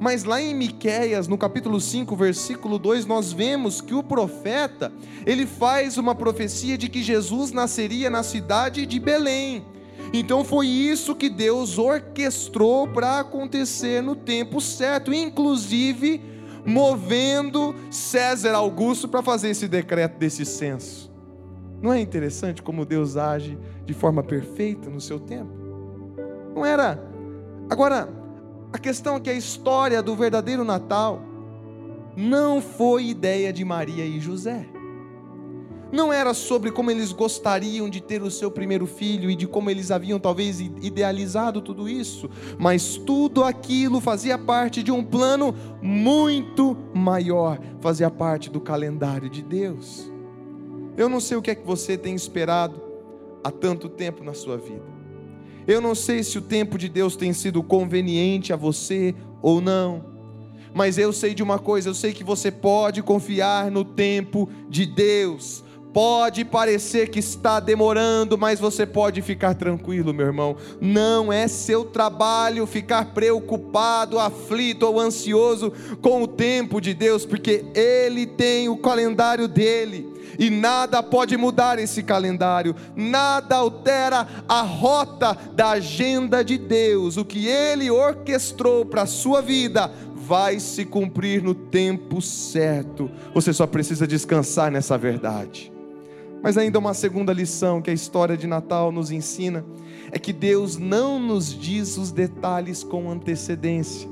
Mas 0.00 0.24
lá 0.24 0.42
em 0.42 0.52
Miqueias, 0.52 1.28
no 1.28 1.38
capítulo 1.38 1.80
5, 1.80 2.16
versículo 2.16 2.76
2, 2.76 3.06
nós 3.06 3.32
vemos 3.32 3.80
que 3.80 3.94
o 3.94 4.02
profeta, 4.02 4.92
ele 5.24 5.46
faz 5.46 5.96
uma 5.96 6.16
profecia 6.16 6.76
de 6.76 6.88
que 6.88 7.00
Jesus 7.00 7.52
nasceria 7.52 8.10
na 8.10 8.24
cidade 8.24 8.86
de 8.86 8.98
Belém. 8.98 9.64
Então 10.12 10.42
foi 10.42 10.66
isso 10.66 11.14
que 11.14 11.28
Deus 11.28 11.78
orquestrou 11.78 12.88
para 12.88 13.20
acontecer 13.20 14.02
no 14.02 14.16
tempo 14.16 14.60
certo, 14.60 15.14
inclusive 15.14 16.20
movendo 16.66 17.72
César 17.88 18.56
Augusto 18.56 19.06
para 19.06 19.22
fazer 19.22 19.50
esse 19.50 19.68
decreto 19.68 20.18
desse 20.18 20.44
censo. 20.44 21.09
Não 21.82 21.92
é 21.92 22.00
interessante 22.00 22.62
como 22.62 22.84
Deus 22.84 23.16
age 23.16 23.58
de 23.86 23.94
forma 23.94 24.22
perfeita 24.22 24.90
no 24.90 25.00
seu 25.00 25.18
tempo? 25.18 25.52
Não 26.54 26.64
era. 26.64 27.02
Agora, 27.70 28.08
a 28.72 28.78
questão 28.78 29.16
é 29.16 29.20
que 29.20 29.30
a 29.30 29.34
história 29.34 30.02
do 30.02 30.14
verdadeiro 30.14 30.64
Natal 30.64 31.22
não 32.16 32.60
foi 32.60 33.06
ideia 33.06 33.52
de 33.52 33.64
Maria 33.64 34.04
e 34.04 34.20
José. 34.20 34.66
Não 35.92 36.12
era 36.12 36.32
sobre 36.34 36.70
como 36.70 36.90
eles 36.90 37.10
gostariam 37.10 37.88
de 37.88 38.00
ter 38.00 38.22
o 38.22 38.30
seu 38.30 38.48
primeiro 38.48 38.86
filho 38.86 39.28
e 39.28 39.34
de 39.34 39.46
como 39.46 39.70
eles 39.70 39.90
haviam 39.90 40.20
talvez 40.20 40.60
idealizado 40.60 41.60
tudo 41.60 41.88
isso, 41.88 42.30
mas 42.58 42.96
tudo 42.96 43.42
aquilo 43.42 44.00
fazia 44.00 44.38
parte 44.38 44.84
de 44.84 44.92
um 44.92 45.02
plano 45.02 45.52
muito 45.82 46.76
maior, 46.94 47.58
fazia 47.80 48.08
parte 48.08 48.50
do 48.50 48.60
calendário 48.60 49.28
de 49.28 49.42
Deus. 49.42 50.12
Eu 51.00 51.08
não 51.08 51.18
sei 51.18 51.34
o 51.34 51.40
que 51.40 51.50
é 51.50 51.54
que 51.54 51.66
você 51.66 51.96
tem 51.96 52.14
esperado 52.14 52.78
há 53.42 53.50
tanto 53.50 53.88
tempo 53.88 54.22
na 54.22 54.34
sua 54.34 54.58
vida. 54.58 54.84
Eu 55.66 55.80
não 55.80 55.94
sei 55.94 56.22
se 56.22 56.36
o 56.36 56.42
tempo 56.42 56.76
de 56.76 56.90
Deus 56.90 57.16
tem 57.16 57.32
sido 57.32 57.62
conveniente 57.62 58.52
a 58.52 58.56
você 58.56 59.14
ou 59.40 59.62
não. 59.62 60.04
Mas 60.74 60.98
eu 60.98 61.10
sei 61.10 61.32
de 61.32 61.42
uma 61.42 61.58
coisa, 61.58 61.88
eu 61.88 61.94
sei 61.94 62.12
que 62.12 62.22
você 62.22 62.50
pode 62.50 63.02
confiar 63.02 63.70
no 63.70 63.82
tempo 63.82 64.46
de 64.68 64.84
Deus. 64.84 65.64
Pode 65.92 66.44
parecer 66.44 67.08
que 67.08 67.18
está 67.18 67.58
demorando, 67.58 68.38
mas 68.38 68.60
você 68.60 68.86
pode 68.86 69.20
ficar 69.22 69.54
tranquilo, 69.54 70.14
meu 70.14 70.26
irmão. 70.26 70.56
Não 70.80 71.32
é 71.32 71.48
seu 71.48 71.84
trabalho 71.84 72.66
ficar 72.66 73.06
preocupado, 73.06 74.18
aflito 74.18 74.86
ou 74.86 75.00
ansioso 75.00 75.72
com 76.00 76.22
o 76.22 76.28
tempo 76.28 76.80
de 76.80 76.94
Deus, 76.94 77.26
porque 77.26 77.64
Ele 77.74 78.24
tem 78.26 78.68
o 78.68 78.76
calendário 78.76 79.48
dele 79.48 80.20
e 80.38 80.48
nada 80.48 81.02
pode 81.02 81.36
mudar 81.36 81.78
esse 81.78 82.02
calendário, 82.02 82.74
nada 82.96 83.56
altera 83.56 84.26
a 84.48 84.62
rota 84.62 85.36
da 85.54 85.70
agenda 85.70 86.42
de 86.42 86.56
Deus. 86.56 87.16
O 87.16 87.24
que 87.24 87.46
Ele 87.46 87.90
orquestrou 87.90 88.86
para 88.86 89.02
a 89.02 89.06
sua 89.06 89.42
vida 89.42 89.90
vai 90.14 90.60
se 90.60 90.84
cumprir 90.84 91.42
no 91.42 91.54
tempo 91.54 92.22
certo. 92.22 93.10
Você 93.34 93.52
só 93.52 93.66
precisa 93.66 94.06
descansar 94.06 94.70
nessa 94.70 94.96
verdade. 94.96 95.72
Mas 96.42 96.56
ainda 96.56 96.78
uma 96.78 96.94
segunda 96.94 97.32
lição 97.32 97.82
que 97.82 97.90
a 97.90 97.94
história 97.94 98.36
de 98.36 98.46
Natal 98.46 98.90
nos 98.90 99.10
ensina 99.10 99.64
é 100.10 100.18
que 100.18 100.32
Deus 100.32 100.76
não 100.76 101.18
nos 101.18 101.52
diz 101.52 101.96
os 101.96 102.10
detalhes 102.10 102.82
com 102.82 103.10
antecedência. 103.10 104.08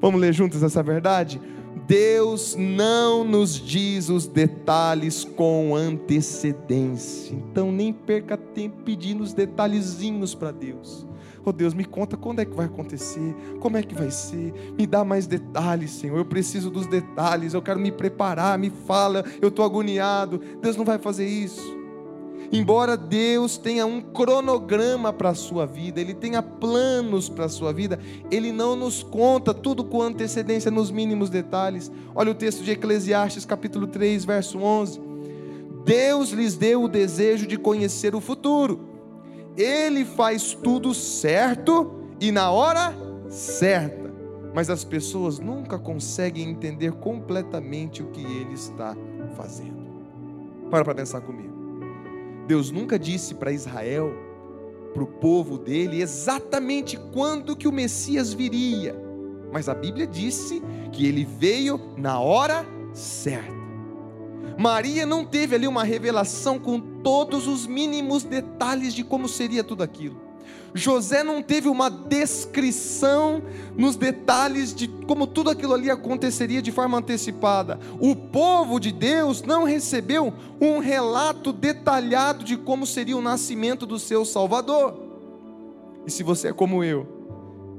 Vamos 0.00 0.20
ler 0.20 0.32
juntos 0.32 0.62
essa 0.62 0.82
verdade? 0.82 1.40
Deus 1.86 2.54
não 2.56 3.24
nos 3.24 3.54
diz 3.54 4.08
os 4.08 4.26
detalhes 4.26 5.24
com 5.24 5.74
antecedência. 5.74 7.34
Então 7.34 7.72
nem 7.72 7.92
perca 7.92 8.36
tempo 8.36 8.82
pedindo 8.84 9.22
os 9.22 9.32
detalhezinhos 9.32 10.34
para 10.34 10.52
Deus. 10.52 11.06
Oh 11.44 11.52
Deus, 11.52 11.72
me 11.72 11.84
conta 11.84 12.16
quando 12.16 12.40
é 12.40 12.44
que 12.44 12.54
vai 12.54 12.66
acontecer, 12.66 13.34
como 13.60 13.76
é 13.76 13.82
que 13.82 13.94
vai 13.94 14.10
ser, 14.10 14.52
me 14.76 14.86
dá 14.86 15.04
mais 15.04 15.26
detalhes, 15.26 15.90
Senhor. 15.92 16.18
Eu 16.18 16.24
preciso 16.24 16.70
dos 16.70 16.86
detalhes, 16.86 17.54
eu 17.54 17.62
quero 17.62 17.80
me 17.80 17.90
preparar, 17.90 18.58
me 18.58 18.70
fala, 18.70 19.24
eu 19.40 19.48
estou 19.48 19.64
agoniado. 19.64 20.40
Deus 20.60 20.76
não 20.76 20.84
vai 20.84 20.98
fazer 20.98 21.26
isso. 21.26 21.80
Embora 22.52 22.96
Deus 22.96 23.56
tenha 23.56 23.86
um 23.86 24.00
cronograma 24.00 25.12
para 25.12 25.30
a 25.30 25.34
sua 25.34 25.66
vida, 25.66 26.00
Ele 26.00 26.12
tenha 26.12 26.42
planos 26.42 27.28
para 27.28 27.44
a 27.44 27.48
sua 27.48 27.72
vida, 27.72 27.98
Ele 28.28 28.50
não 28.50 28.74
nos 28.74 29.04
conta 29.04 29.54
tudo 29.54 29.84
com 29.84 30.02
antecedência 30.02 30.70
nos 30.70 30.90
mínimos 30.90 31.30
detalhes. 31.30 31.92
Olha 32.12 32.32
o 32.32 32.34
texto 32.34 32.64
de 32.64 32.72
Eclesiastes, 32.72 33.44
capítulo 33.44 33.86
3, 33.86 34.24
verso 34.24 34.58
11. 34.58 35.00
Deus 35.84 36.30
lhes 36.30 36.56
deu 36.56 36.82
o 36.82 36.88
desejo 36.88 37.46
de 37.46 37.56
conhecer 37.56 38.16
o 38.16 38.20
futuro. 38.20 38.89
Ele 39.56 40.04
faz 40.04 40.54
tudo 40.54 40.94
certo 40.94 41.92
e 42.20 42.30
na 42.30 42.50
hora 42.50 42.94
certa. 43.28 44.10
Mas 44.54 44.68
as 44.68 44.84
pessoas 44.84 45.38
nunca 45.38 45.78
conseguem 45.78 46.48
entender 46.48 46.92
completamente 46.92 48.02
o 48.02 48.06
que 48.08 48.20
ele 48.20 48.54
está 48.54 48.96
fazendo. 49.36 49.80
Para 50.70 50.84
para 50.84 50.94
pensar 50.94 51.20
comigo. 51.20 51.50
Deus 52.46 52.70
nunca 52.70 52.98
disse 52.98 53.34
para 53.34 53.52
Israel, 53.52 54.12
para 54.92 55.04
o 55.04 55.06
povo 55.06 55.56
dele, 55.56 56.02
exatamente 56.02 56.98
quando 57.12 57.56
que 57.56 57.68
o 57.68 57.72
Messias 57.72 58.32
viria. 58.32 58.96
Mas 59.52 59.68
a 59.68 59.74
Bíblia 59.74 60.06
disse 60.06 60.60
que 60.92 61.06
ele 61.06 61.24
veio 61.24 61.80
na 61.96 62.18
hora 62.18 62.66
certa. 62.92 63.60
Maria 64.58 65.06
não 65.06 65.24
teve 65.24 65.54
ali 65.54 65.66
uma 65.66 65.84
revelação 65.84 66.58
com 66.58 66.80
todos 67.02 67.46
os 67.46 67.66
mínimos 67.66 68.22
detalhes 68.22 68.94
de 68.94 69.04
como 69.04 69.28
seria 69.28 69.64
tudo 69.64 69.82
aquilo. 69.82 70.30
José 70.72 71.24
não 71.24 71.42
teve 71.42 71.68
uma 71.68 71.90
descrição 71.90 73.42
nos 73.76 73.96
detalhes 73.96 74.72
de 74.74 74.86
como 74.86 75.26
tudo 75.26 75.50
aquilo 75.50 75.74
ali 75.74 75.90
aconteceria 75.90 76.62
de 76.62 76.70
forma 76.70 76.98
antecipada. 76.98 77.78
O 77.98 78.14
povo 78.14 78.78
de 78.78 78.92
Deus 78.92 79.42
não 79.42 79.64
recebeu 79.64 80.32
um 80.60 80.78
relato 80.78 81.52
detalhado 81.52 82.44
de 82.44 82.56
como 82.56 82.86
seria 82.86 83.16
o 83.16 83.22
nascimento 83.22 83.84
do 83.84 83.98
seu 83.98 84.24
Salvador. 84.24 84.94
E 86.06 86.10
se 86.10 86.22
você 86.22 86.48
é 86.48 86.52
como 86.52 86.84
eu, 86.84 87.18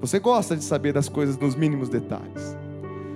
Você 0.01 0.18
gosta 0.18 0.58
de 0.58 0.63
saber 0.63 0.94
das 0.94 1.08
coisas 1.08 1.38
nos 1.38 1.54
mínimos 1.54 1.88
detalhes. 1.88 2.58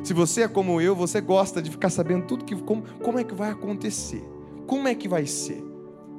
Se 0.03 0.13
você 0.13 0.43
é 0.43 0.47
como 0.47 0.79
eu, 0.79 0.95
você 0.95 1.19
gosta 1.19 1.59
de 1.59 1.71
ficar 1.71 1.89
sabendo 1.89 2.27
tudo 2.27 2.45
que 2.45 2.55
como, 2.55 2.83
como 3.01 3.17
é 3.17 3.23
que 3.23 3.33
vai 3.33 3.49
acontecer, 3.49 4.23
como 4.67 4.87
é 4.87 4.93
que 4.93 5.07
vai 5.07 5.25
ser. 5.25 5.63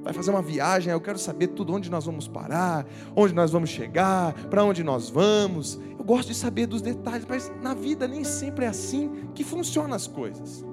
Vai 0.07 0.13
fazer 0.13 0.31
uma 0.31 0.41
viagem, 0.41 0.93
eu 0.93 1.01
quero 1.01 1.19
saber 1.19 1.49
tudo 1.49 1.75
onde 1.75 1.91
nós 1.91 2.05
vamos 2.05 2.29
parar, 2.29 2.87
onde 3.17 3.35
nós 3.35 3.51
vamos 3.51 3.71
chegar, 3.71 4.35
para 4.49 4.63
onde 4.63 4.85
nós 4.85 5.11
vamos. 5.11 5.81
Eu 5.99 6.05
gosto 6.05 6.29
de 6.29 6.35
saber 6.37 6.67
dos 6.67 6.81
detalhes, 6.81 7.27
mas 7.29 7.51
na 7.61 7.75
vida 7.75 8.07
nem 8.07 8.23
sempre 8.23 8.67
é 8.67 8.69
assim 8.69 9.11
que 9.35 9.43
funcionam 9.43 9.97
as 9.97 10.07
coisas. 10.07 10.65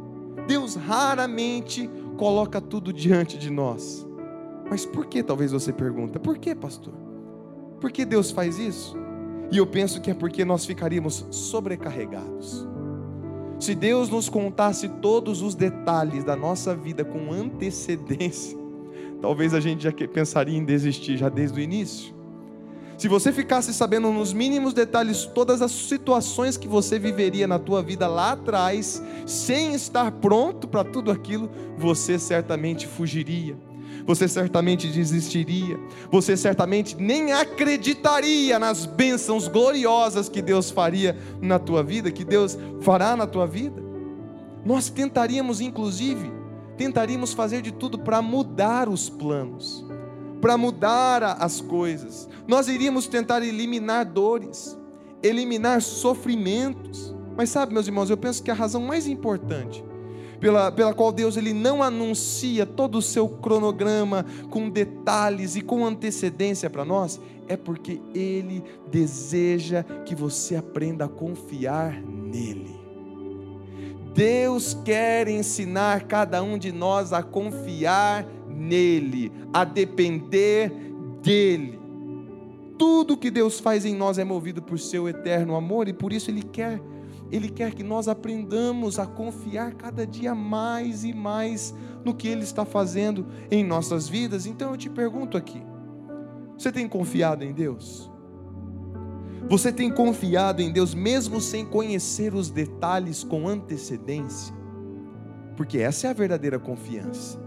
Deus 0.47 0.75
raramente 0.75 1.89
coloca 2.15 2.61
tudo 2.61 2.93
diante 2.93 3.35
de 3.35 3.49
nós. 3.49 4.05
Mas 4.69 4.85
por 4.85 5.07
que, 5.07 5.23
talvez 5.23 5.51
você 5.51 5.73
pergunta, 5.73 6.19
por 6.19 6.37
que, 6.37 6.53
pastor? 6.53 6.93
Por 7.81 7.91
que 7.91 8.05
Deus 8.05 8.29
faz 8.29 8.59
isso? 8.59 8.95
E 9.51 9.57
eu 9.57 9.65
penso 9.65 9.99
que 9.99 10.11
é 10.11 10.13
porque 10.13 10.45
nós 10.45 10.63
ficaríamos 10.63 11.25
sobrecarregados. 11.31 12.67
Se 13.59 13.73
Deus 13.73 14.09
nos 14.09 14.29
contasse 14.29 14.87
todos 14.87 15.41
os 15.41 15.55
detalhes 15.55 16.23
da 16.23 16.35
nossa 16.35 16.75
vida 16.75 17.03
com 17.03 17.31
antecedência, 17.33 18.61
talvez 19.23 19.53
a 19.53 19.61
gente 19.61 19.81
já 19.85 19.91
pensaria 19.93 20.57
em 20.57 20.65
desistir 20.65 21.15
já 21.15 21.29
desde 21.29 21.57
o 21.57 21.63
início. 21.63 22.13
Se 22.97 23.07
você 23.07 23.31
ficasse 23.31 23.73
sabendo 23.73 24.11
nos 24.11 24.33
mínimos 24.33 24.73
detalhes 24.73 25.23
todas 25.23 25.61
as 25.61 25.71
situações 25.71 26.57
que 26.57 26.67
você 26.67 26.99
viveria 26.99 27.47
na 27.47 27.57
tua 27.57 27.81
vida 27.81 28.05
lá 28.05 28.33
atrás, 28.33 29.01
sem 29.25 29.73
estar 29.73 30.11
pronto 30.11 30.67
para 30.67 30.83
tudo 30.83 31.09
aquilo, 31.09 31.49
você 31.77 32.19
certamente 32.19 32.85
fugiria 32.85 33.57
você 34.05 34.27
certamente 34.27 34.89
desistiria, 34.89 35.79
você 36.11 36.35
certamente 36.35 36.93
nem 36.97 37.31
acreditaria 37.31 38.59
nas 38.59 38.85
bênçãos 38.85 39.47
gloriosas 39.47 40.27
que 40.27 40.41
Deus 40.41 40.69
faria 40.69 41.17
na 41.41 41.57
tua 41.57 41.81
vida, 41.81 42.11
que 42.11 42.25
Deus 42.25 42.57
fará 42.81 43.15
na 43.15 43.25
tua 43.25 43.47
vida. 43.47 43.81
Nós 44.65 44.89
tentaríamos, 44.89 45.61
inclusive, 45.61 46.29
tentaríamos 46.77 47.33
fazer 47.33 47.61
de 47.61 47.71
tudo 47.71 47.99
para 47.99 48.21
mudar 48.21 48.89
os 48.89 49.09
planos, 49.09 49.85
para 50.41 50.57
mudar 50.57 51.23
as 51.39 51.61
coisas. 51.61 52.29
Nós 52.47 52.67
iríamos 52.67 53.07
tentar 53.07 53.41
eliminar 53.43 54.05
dores, 54.05 54.77
eliminar 55.21 55.81
sofrimentos. 55.81 57.13
Mas 57.35 57.49
sabe, 57.49 57.73
meus 57.73 57.87
irmãos, 57.87 58.09
eu 58.09 58.17
penso 58.17 58.43
que 58.43 58.51
a 58.51 58.53
razão 58.53 58.81
mais 58.81 59.07
importante 59.07 59.83
pela, 60.43 60.69
pela 60.69 60.93
qual 60.93 61.09
Deus 61.09 61.37
ele 61.37 61.53
não 61.53 61.81
anuncia 61.81 62.65
todo 62.65 62.97
o 62.97 63.01
seu 63.01 63.29
cronograma 63.29 64.25
com 64.49 64.69
detalhes 64.69 65.55
e 65.55 65.61
com 65.61 65.85
antecedência 65.85 66.69
para 66.69 66.83
nós, 66.83 67.17
é 67.47 67.55
porque 67.55 68.01
Ele 68.13 68.61
deseja 68.91 69.83
que 70.05 70.13
você 70.13 70.57
aprenda 70.57 71.05
a 71.05 71.09
confiar 71.09 71.93
nele. 72.01 72.82
Deus 74.13 74.77
quer 74.85 75.27
ensinar 75.27 76.03
cada 76.03 76.41
um 76.43 76.57
de 76.57 76.71
nós 76.71 77.13
a 77.13 77.23
confiar 77.23 78.25
nele, 78.47 79.31
a 79.51 79.63
depender 79.63 80.71
dele. 81.21 81.79
Tudo 82.77 83.17
que 83.17 83.31
Deus 83.31 83.59
faz 83.59 83.85
em 83.85 83.95
nós 83.95 84.17
é 84.17 84.23
movido 84.23 84.61
por 84.61 84.79
seu 84.79 85.07
eterno 85.07 85.55
amor 85.55 85.87
e 85.87 85.93
por 85.93 86.13
isso 86.13 86.29
Ele 86.29 86.43
quer 86.43 86.81
ele 87.33 87.49
quer 87.49 87.73
que 87.73 87.81
nós 87.81 88.07
aprendamos 88.07 88.99
a 88.99 89.07
confiar 89.07 89.73
cada 89.73 90.05
dia 90.05 90.35
mais 90.35 91.03
e 91.03 91.11
mais 91.11 91.73
no 92.05 92.13
que 92.13 92.27
Ele 92.27 92.43
está 92.43 92.63
fazendo 92.63 93.25
em 93.49 93.63
nossas 93.63 94.07
vidas. 94.07 94.45
Então 94.45 94.69
eu 94.69 94.77
te 94.77 94.87
pergunto 94.87 95.35
aqui: 95.35 95.59
você 96.55 96.71
tem 96.71 96.87
confiado 96.87 97.43
em 97.43 97.51
Deus? 97.51 98.12
Você 99.49 99.71
tem 99.71 99.91
confiado 99.91 100.61
em 100.61 100.71
Deus 100.71 100.93
mesmo 100.93 101.39
sem 101.39 101.65
conhecer 101.65 102.33
os 102.33 102.49
detalhes 102.49 103.23
com 103.23 103.47
antecedência? 103.47 104.55
Porque 105.55 105.79
essa 105.79 106.07
é 106.07 106.09
a 106.09 106.13
verdadeira 106.13 106.57
confiança. 106.57 107.39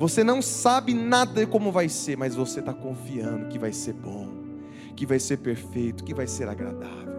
Você 0.00 0.24
não 0.24 0.42
sabe 0.42 0.92
nada 0.92 1.40
de 1.40 1.46
como 1.46 1.70
vai 1.70 1.88
ser, 1.88 2.16
mas 2.16 2.34
você 2.34 2.60
está 2.60 2.74
confiando 2.74 3.48
que 3.48 3.58
vai 3.58 3.72
ser 3.72 3.92
bom, 3.94 4.28
que 4.94 5.06
vai 5.06 5.18
ser 5.18 5.38
perfeito, 5.38 6.04
que 6.04 6.14
vai 6.14 6.26
ser 6.26 6.48
agradável 6.48 7.16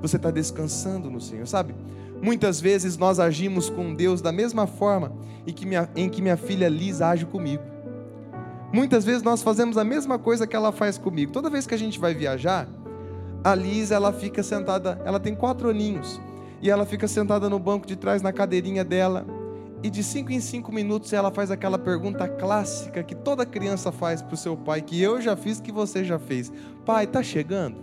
você 0.00 0.16
está 0.16 0.30
descansando 0.30 1.10
no 1.10 1.20
Senhor, 1.20 1.46
sabe? 1.46 1.74
Muitas 2.20 2.60
vezes 2.60 2.96
nós 2.96 3.20
agimos 3.20 3.70
com 3.70 3.94
Deus 3.94 4.20
da 4.20 4.32
mesma 4.32 4.66
forma 4.66 5.12
em 5.46 5.52
que 5.52 5.66
minha, 5.66 5.88
em 5.94 6.08
que 6.08 6.20
minha 6.20 6.36
filha 6.36 6.68
Liz 6.68 7.00
age 7.00 7.26
comigo. 7.26 7.62
Muitas 8.72 9.04
vezes 9.04 9.22
nós 9.22 9.42
fazemos 9.42 9.78
a 9.78 9.84
mesma 9.84 10.18
coisa 10.18 10.46
que 10.46 10.54
ela 10.54 10.72
faz 10.72 10.98
comigo. 10.98 11.32
Toda 11.32 11.48
vez 11.48 11.66
que 11.66 11.74
a 11.74 11.78
gente 11.78 11.98
vai 11.98 12.14
viajar, 12.14 12.68
a 13.42 13.54
Liz 13.54 13.90
ela 13.90 14.12
fica 14.12 14.42
sentada, 14.42 15.00
ela 15.04 15.20
tem 15.20 15.34
quatro 15.34 15.68
aninhos, 15.68 16.20
e 16.60 16.70
ela 16.70 16.84
fica 16.84 17.06
sentada 17.06 17.48
no 17.48 17.58
banco 17.58 17.86
de 17.86 17.96
trás 17.96 18.20
na 18.22 18.32
cadeirinha 18.32 18.84
dela, 18.84 19.24
e 19.82 19.88
de 19.88 20.02
cinco 20.02 20.32
em 20.32 20.40
cinco 20.40 20.72
minutos 20.72 21.12
ela 21.12 21.30
faz 21.30 21.50
aquela 21.50 21.78
pergunta 21.78 22.26
clássica 22.28 23.02
que 23.02 23.14
toda 23.14 23.46
criança 23.46 23.92
faz 23.92 24.20
para 24.20 24.34
o 24.34 24.36
seu 24.36 24.56
pai, 24.56 24.82
que 24.82 25.00
eu 25.00 25.20
já 25.20 25.36
fiz, 25.36 25.60
que 25.60 25.70
você 25.70 26.04
já 26.04 26.18
fez: 26.18 26.52
Pai, 26.84 27.06
tá 27.06 27.22
chegando? 27.22 27.76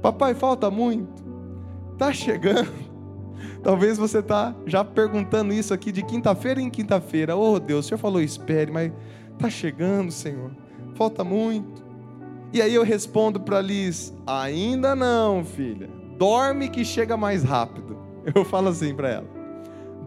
Papai, 0.00 0.34
falta 0.34 0.70
muito. 0.70 1.22
Tá 1.98 2.12
chegando. 2.12 2.70
Talvez 3.62 3.98
você 3.98 4.20
está 4.20 4.54
já 4.66 4.82
perguntando 4.82 5.52
isso 5.52 5.74
aqui 5.74 5.92
de 5.92 6.02
quinta-feira 6.02 6.62
em 6.62 6.70
quinta-feira. 6.70 7.36
Oh 7.36 7.58
Deus, 7.60 7.84
o 7.84 7.88
Senhor 7.88 7.98
falou 7.98 8.22
espere, 8.22 8.70
mas 8.70 8.90
tá 9.38 9.50
chegando, 9.50 10.10
Senhor. 10.10 10.50
Falta 10.94 11.22
muito. 11.22 11.89
E 12.52 12.60
aí 12.60 12.74
eu 12.74 12.82
respondo 12.82 13.40
para 13.40 13.60
Liz: 13.60 14.12
ainda 14.26 14.94
não, 14.94 15.44
filha. 15.44 15.88
Dorme 16.18 16.68
que 16.68 16.84
chega 16.84 17.16
mais 17.16 17.42
rápido. 17.42 17.98
Eu 18.34 18.44
falo 18.44 18.68
assim 18.68 18.94
para 18.94 19.08
ela: 19.08 19.26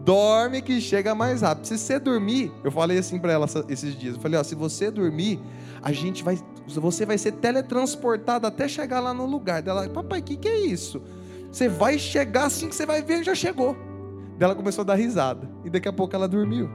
dorme 0.04 0.62
que 0.62 0.80
chega 0.80 1.14
mais 1.14 1.40
rápido. 1.40 1.66
Se 1.66 1.76
você 1.76 1.98
dormir, 1.98 2.52
eu 2.62 2.70
falei 2.70 2.98
assim 2.98 3.18
para 3.18 3.32
ela 3.32 3.46
esses 3.68 3.98
dias. 3.98 4.14
Eu 4.14 4.20
falei: 4.20 4.38
ó, 4.38 4.44
se 4.44 4.54
você 4.54 4.90
dormir, 4.90 5.40
a 5.82 5.90
gente 5.90 6.22
vai 6.22 6.38
você 6.66 7.04
vai 7.04 7.18
ser 7.18 7.32
teletransportado 7.32 8.46
até 8.46 8.68
chegar 8.68 9.00
lá 9.00 9.12
no 9.12 9.26
lugar. 9.26 9.62
Dela, 9.62 9.88
papai, 9.88 10.20
o 10.20 10.22
que, 10.22 10.36
que 10.36 10.48
é 10.48 10.60
isso? 10.60 11.02
Você 11.50 11.68
vai 11.68 11.98
chegar 11.98 12.46
assim 12.46 12.68
que 12.68 12.74
você 12.74 12.86
vai 12.86 13.02
ver, 13.02 13.22
já 13.22 13.34
chegou. 13.34 13.76
Ela 14.40 14.54
começou 14.54 14.82
a 14.82 14.84
dar 14.84 14.94
risada. 14.94 15.48
E 15.64 15.70
daqui 15.70 15.88
a 15.88 15.92
pouco 15.92 16.14
ela 16.16 16.26
dormiu. 16.26 16.70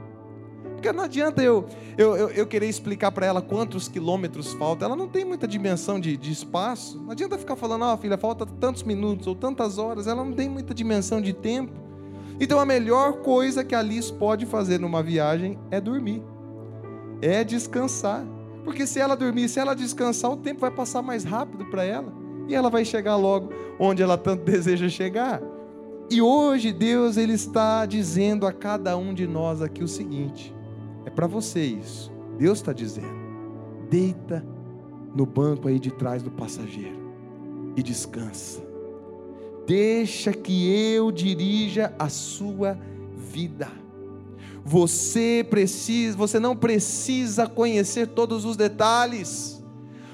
Porque 0.80 0.92
não 0.94 1.04
adianta 1.04 1.42
eu, 1.42 1.66
eu, 1.98 2.16
eu, 2.16 2.30
eu 2.30 2.46
querer 2.46 2.66
explicar 2.66 3.12
para 3.12 3.26
ela 3.26 3.42
quantos 3.42 3.86
quilômetros 3.86 4.54
falta. 4.54 4.86
Ela 4.86 4.96
não 4.96 5.06
tem 5.06 5.26
muita 5.26 5.46
dimensão 5.46 6.00
de, 6.00 6.16
de 6.16 6.32
espaço. 6.32 6.98
Não 7.02 7.10
adianta 7.10 7.36
ficar 7.36 7.54
falando, 7.54 7.84
ó 7.84 7.92
oh, 7.92 7.98
filha, 7.98 8.16
falta 8.16 8.46
tantos 8.46 8.82
minutos 8.82 9.26
ou 9.26 9.34
tantas 9.34 9.76
horas. 9.76 10.06
Ela 10.06 10.24
não 10.24 10.32
tem 10.32 10.48
muita 10.48 10.72
dimensão 10.72 11.20
de 11.20 11.34
tempo. 11.34 11.74
Então 12.40 12.58
a 12.58 12.64
melhor 12.64 13.18
coisa 13.18 13.62
que 13.62 13.74
a 13.74 13.80
Alice 13.80 14.10
pode 14.10 14.46
fazer 14.46 14.80
numa 14.80 15.02
viagem 15.02 15.58
é 15.70 15.78
dormir, 15.78 16.22
é 17.20 17.44
descansar. 17.44 18.24
Porque 18.64 18.86
se 18.86 18.98
ela 18.98 19.14
dormir, 19.14 19.50
se 19.50 19.60
ela 19.60 19.74
descansar, 19.74 20.30
o 20.30 20.36
tempo 20.38 20.62
vai 20.62 20.70
passar 20.70 21.02
mais 21.02 21.24
rápido 21.24 21.66
para 21.66 21.84
ela. 21.84 22.10
E 22.48 22.54
ela 22.54 22.70
vai 22.70 22.86
chegar 22.86 23.16
logo 23.16 23.52
onde 23.78 24.02
ela 24.02 24.16
tanto 24.16 24.44
deseja 24.50 24.88
chegar. 24.88 25.42
E 26.10 26.22
hoje 26.22 26.72
Deus 26.72 27.18
ele 27.18 27.34
está 27.34 27.84
dizendo 27.84 28.46
a 28.46 28.52
cada 28.52 28.96
um 28.96 29.12
de 29.12 29.26
nós 29.26 29.60
aqui 29.60 29.84
o 29.84 29.88
seguinte: 29.88 30.54
é 31.04 31.10
para 31.10 31.26
você 31.26 31.62
isso. 31.62 32.12
Deus 32.38 32.58
está 32.58 32.72
dizendo: 32.72 33.20
deita 33.88 34.44
no 35.14 35.26
banco 35.26 35.68
aí 35.68 35.78
de 35.78 35.90
trás 35.90 36.22
do 36.22 36.30
passageiro 36.30 36.98
e 37.76 37.82
descansa. 37.82 38.62
Deixa 39.66 40.32
que 40.32 40.68
eu 40.72 41.12
dirija 41.12 41.94
a 41.98 42.08
sua 42.08 42.78
vida. 43.16 43.68
Você 44.64 45.46
precisa, 45.48 46.16
você 46.16 46.38
não 46.38 46.56
precisa 46.56 47.46
conhecer 47.46 48.08
todos 48.08 48.44
os 48.44 48.56
detalhes. 48.56 49.62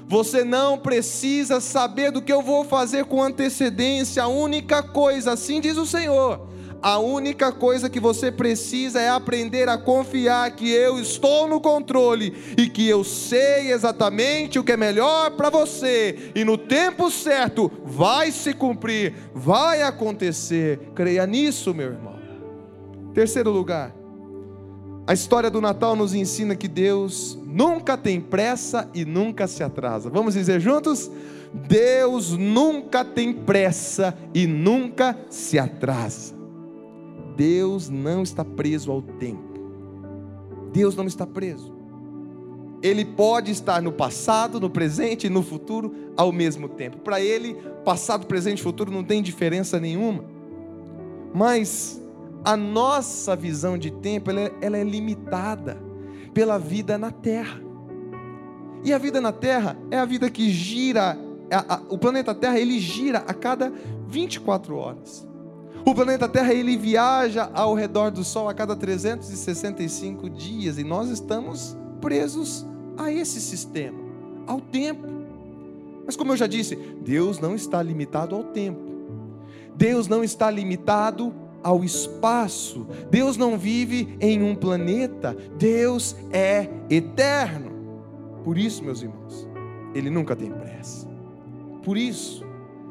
Você 0.09 0.44
não 0.44 0.79
precisa 0.79 1.61
saber 1.61 2.12
do 2.12 2.22
que 2.22 2.33
eu 2.33 2.40
vou 2.40 2.64
fazer 2.64 3.07
com 3.07 3.22
antecedência. 3.22 4.22
A 4.22 4.29
única 4.29 4.83
coisa, 4.83 5.33
assim 5.33 5.61
diz 5.61 5.77
o 5.77 5.87
Senhor, 5.87 6.49
a 6.87 6.99
única 7.01 7.51
coisa 7.51 7.90
que 7.90 7.99
você 7.99 8.31
precisa 8.31 9.01
é 9.01 9.09
aprender 9.09 9.68
a 9.68 9.77
confiar 9.77 10.49
que 10.53 10.70
eu 10.70 11.01
estou 11.01 11.49
no 11.49 11.61
controle 11.61 12.33
e 12.57 12.68
que 12.68 12.87
eu 12.87 13.03
sei 13.03 13.72
exatamente 13.72 14.57
o 14.57 14.62
que 14.62 14.70
é 14.70 14.77
melhor 14.77 15.33
para 15.33 15.51
você, 15.51 16.31
e 16.33 16.44
no 16.44 16.57
tempo 16.57 17.11
certo 17.11 17.68
vai 17.85 18.31
se 18.31 18.55
cumprir, 18.55 19.14
vai 19.35 19.83
acontecer. 19.83 20.79
Creia 20.94 21.27
nisso, 21.27 21.75
meu 21.75 21.88
irmão. 21.88 22.20
Terceiro 23.12 23.51
lugar, 23.51 23.92
a 25.09 25.12
história 25.12 25.51
do 25.51 25.61
Natal 25.61 25.96
nos 25.96 26.14
ensina 26.14 26.55
que 26.55 26.68
Deus 26.68 27.37
nunca 27.44 27.96
tem 27.96 28.20
pressa 28.20 28.88
e 28.94 29.05
nunca 29.05 29.49
se 29.49 29.64
atrasa. 29.64 30.09
Vamos 30.09 30.35
dizer 30.35 30.61
juntos? 30.61 31.11
Deus 31.53 32.31
nunca 32.31 33.05
tem 33.05 33.33
pressa 33.33 34.16
e 34.33 34.46
nunca 34.46 35.18
se 35.29 35.59
atrasa. 35.59 36.36
Deus 37.37 37.88
não 37.88 38.22
está 38.22 38.44
preso 38.44 38.90
ao 38.90 39.03
tempo. 39.03 39.61
Deus 40.72 40.96
não 40.96 41.07
está 41.07 41.27
preso. 41.27 41.75
ele 42.83 43.05
pode 43.05 43.51
estar 43.51 43.81
no 43.81 43.90
passado, 43.90 44.61
no 44.61 44.68
presente 44.68 45.27
e 45.27 45.31
no 45.31 45.42
futuro 45.42 45.94
ao 46.16 46.31
mesmo 46.31 46.68
tempo. 46.68 46.99
Para 46.99 47.20
ele, 47.20 47.55
passado, 47.85 48.27
presente 48.27 48.61
e 48.61 48.62
futuro 48.62 48.92
não 48.92 49.03
tem 49.03 49.22
diferença 49.22 49.81
nenhuma. 49.81 50.25
Mas 51.35 52.01
a 52.44 52.57
nossa 52.57 53.35
visão 53.35 53.77
de 53.77 53.90
tempo 53.90 54.31
ela 54.31 54.40
é, 54.40 54.53
ela 54.61 54.79
é 54.79 54.85
limitada 54.85 55.79
pela 56.33 56.59
vida 56.59 56.96
na 56.96 57.11
Terra. 57.11 57.61
E 58.85 58.92
a 58.92 58.99
vida 58.99 59.20
na 59.20 59.33
Terra 59.33 59.77
é 59.90 59.99
a 59.99 60.05
vida 60.05 60.31
que 60.31 60.51
gira, 60.51 61.18
a, 61.51 61.75
a, 61.75 61.83
o 61.88 61.99
planeta 61.99 62.35
Terra 62.35 62.61
ele 62.61 62.79
gira 62.79 63.18
a 63.27 63.35
cada 63.35 63.72
24 64.07 64.77
horas. 64.77 65.25
O 65.88 65.94
planeta 65.94 66.29
Terra 66.29 66.53
ele 66.53 66.77
viaja 66.77 67.49
ao 67.55 67.72
redor 67.72 68.11
do 68.11 68.25
Sol 68.25 68.49
a 68.49 68.55
cada 68.55 68.75
365 68.75 70.29
dias 70.29 70.79
e 70.79 70.83
nós 70.83 71.09
estamos 71.11 71.77
presos 72.01 72.66
a 72.99 73.12
esse 73.12 73.40
sistema, 73.40 73.96
ao 74.49 74.61
tempo. 74.61 75.07
Mas 76.05 76.16
como 76.16 76.33
eu 76.33 76.37
já 76.37 76.49
disse, 76.49 76.75
Deus 76.75 77.38
não 77.38 77.55
está 77.55 77.81
limitado 77.81 78.35
ao 78.35 78.42
tempo. 78.42 78.81
Deus 79.77 80.09
não 80.09 80.25
está 80.25 80.51
limitado 80.51 81.33
ao 81.62 81.85
espaço. 81.85 82.85
Deus 83.09 83.37
não 83.37 83.57
vive 83.57 84.16
em 84.20 84.42
um 84.42 84.57
planeta. 84.57 85.37
Deus 85.57 86.16
é 86.33 86.68
eterno. 86.90 87.70
Por 88.42 88.59
isso, 88.59 88.83
meus 88.83 89.03
irmãos, 89.03 89.49
ele 89.94 90.11
nunca 90.11 90.35
tem 90.35 90.51
pressa. 90.51 91.07
Por 91.85 91.96
isso, 91.96 92.44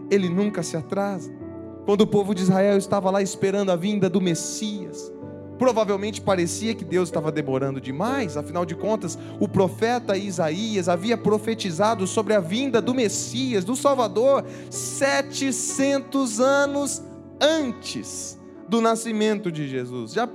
ele 0.09 0.29
nunca 0.29 0.63
se 0.63 0.77
atrasa. 0.77 1.44
Quando 1.85 2.01
o 2.01 2.07
povo 2.07 2.33
de 2.33 2.41
Israel 2.41 2.77
estava 2.77 3.11
lá 3.11 3.21
esperando 3.21 3.71
a 3.71 3.75
vinda 3.75 4.09
do 4.09 4.19
Messias, 4.19 5.11
provavelmente 5.59 6.19
parecia 6.19 6.73
que 6.73 6.83
Deus 6.83 7.09
estava 7.09 7.31
demorando 7.31 7.79
demais, 7.79 8.35
afinal 8.35 8.65
de 8.65 8.75
contas, 8.75 9.17
o 9.39 9.47
profeta 9.47 10.17
Isaías 10.17 10.89
havia 10.89 11.15
profetizado 11.15 12.07
sobre 12.07 12.33
a 12.33 12.39
vinda 12.39 12.81
do 12.81 12.93
Messias, 12.93 13.63
do 13.63 13.75
Salvador, 13.75 14.43
700 14.69 16.39
anos 16.39 17.03
antes 17.39 18.39
do 18.67 18.81
nascimento 18.81 19.51
de 19.51 19.67
Jesus. 19.67 20.13
Já 20.13 20.27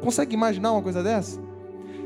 consegue 0.00 0.34
imaginar 0.34 0.72
uma 0.72 0.82
coisa 0.82 1.02
dessa? 1.02 1.40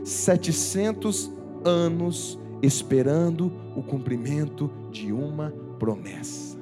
700 0.04 1.30
anos 1.64 2.38
esperando 2.62 3.52
o 3.76 3.82
cumprimento 3.82 4.70
de 4.90 5.12
uma 5.12 5.52
promessa. 5.78 6.55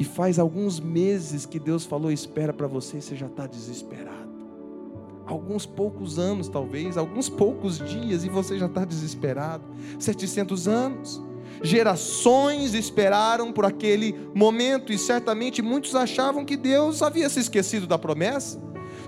E 0.00 0.04
faz 0.04 0.38
alguns 0.38 0.80
meses 0.80 1.44
que 1.44 1.58
Deus 1.58 1.84
falou: 1.84 2.10
espera 2.10 2.54
para 2.54 2.66
você 2.66 2.96
e 2.96 3.02
você 3.02 3.14
já 3.14 3.26
está 3.26 3.46
desesperado. 3.46 4.30
Alguns 5.26 5.66
poucos 5.66 6.18
anos, 6.18 6.48
talvez, 6.48 6.96
alguns 6.96 7.28
poucos 7.28 7.78
dias 7.78 8.24
e 8.24 8.30
você 8.30 8.58
já 8.58 8.64
está 8.64 8.86
desesperado. 8.86 9.62
700 9.98 10.66
anos. 10.66 11.22
Gerações 11.62 12.72
esperaram 12.72 13.52
por 13.52 13.66
aquele 13.66 14.14
momento 14.34 14.90
e 14.90 14.96
certamente 14.96 15.60
muitos 15.60 15.94
achavam 15.94 16.46
que 16.46 16.56
Deus 16.56 17.02
havia 17.02 17.28
se 17.28 17.38
esquecido 17.38 17.86
da 17.86 17.98
promessa. 17.98 18.58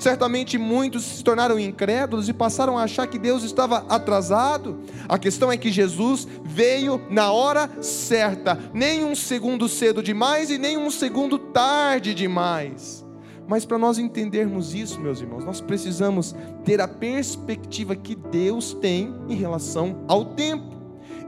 Certamente 0.03 0.59
muitos 0.59 1.05
se 1.05 1.23
tornaram 1.23 1.61
incrédulos 1.61 2.29
e 2.29 2.33
passaram 2.33 2.77
a 2.77 2.83
achar 2.83 3.07
que 3.07 3.21
Deus 3.21 3.45
estava 3.45 3.87
atrasado. 3.89 4.81
A 5.09 5.17
questão 5.17 5.53
é 5.53 5.57
que 5.57 5.71
Jesus 5.71 6.27
veio 6.43 7.01
na 7.09 7.31
hora 7.31 7.71
certa, 7.81 8.59
nem 8.75 9.05
um 9.05 9.15
segundo 9.15 9.69
cedo 9.69 10.03
demais 10.03 10.51
e 10.51 10.59
nem 10.59 10.77
um 10.77 10.91
segundo 10.91 11.39
tarde 11.39 12.17
demais. 12.17 13.07
Mas 13.47 13.65
para 13.65 13.79
nós 13.79 13.97
entendermos 13.97 14.75
isso, 14.75 15.01
meus 15.01 15.21
irmãos, 15.21 15.45
nós 15.45 15.61
precisamos 15.61 16.35
ter 16.65 16.81
a 16.81 16.89
perspectiva 16.89 17.95
que 17.95 18.17
Deus 18.17 18.75
tem 18.75 19.15
em 19.29 19.37
relação 19.37 20.05
ao 20.09 20.25
tempo. 20.25 20.83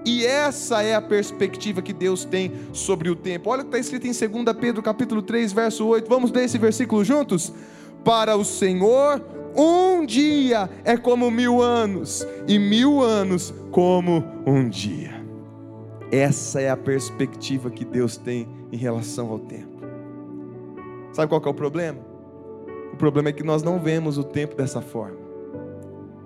E 0.05 0.27
essa 0.27 0.83
é 0.83 0.97
a 0.97 1.01
perspectiva 1.01 1.81
que 1.81 1.93
Deus 1.93 2.25
tem 2.25 2.51
sobre 2.73 3.09
o 3.09 3.15
tempo. 3.15 3.51
Olha 3.51 3.61
o 3.61 3.65
que 3.67 3.69
está 3.69 3.79
escrito 3.79 4.09
em 4.09 4.43
2 4.43 4.57
Pedro 4.61 4.83
capítulo 4.83 5.23
3, 5.23 5.53
verso 5.53 5.87
8. 5.87 6.09
Vamos 6.09 6.33
ler 6.33 6.47
esse 6.47 6.59
versículo 6.59 7.05
juntos? 7.05 7.53
Para 8.05 8.37
o 8.37 8.45
Senhor, 8.45 9.23
um 9.57 10.05
dia 10.05 10.69
é 10.85 10.97
como 10.97 11.31
mil 11.31 11.63
anos, 11.63 12.27
e 12.47 12.59
mil 12.59 13.01
anos 13.01 13.55
como 13.71 14.23
um 14.47 14.69
dia. 14.69 15.25
Essa 16.13 16.61
é 16.61 16.69
a 16.69 16.77
perspectiva 16.77 17.71
que 17.71 17.85
Deus 17.85 18.17
tem 18.17 18.47
em 18.71 18.77
relação 18.77 19.31
ao 19.31 19.39
tempo. 19.39 19.83
Sabe 21.13 21.29
qual 21.29 21.43
é 21.43 21.49
o 21.49 21.55
problema? 21.55 21.99
O 22.93 22.97
problema 22.97 23.31
é 23.31 23.33
que 23.33 23.43
nós 23.43 23.63
não 23.63 23.79
vemos 23.79 24.19
o 24.19 24.25
tempo 24.25 24.55
dessa 24.55 24.83
forma. 24.83 25.19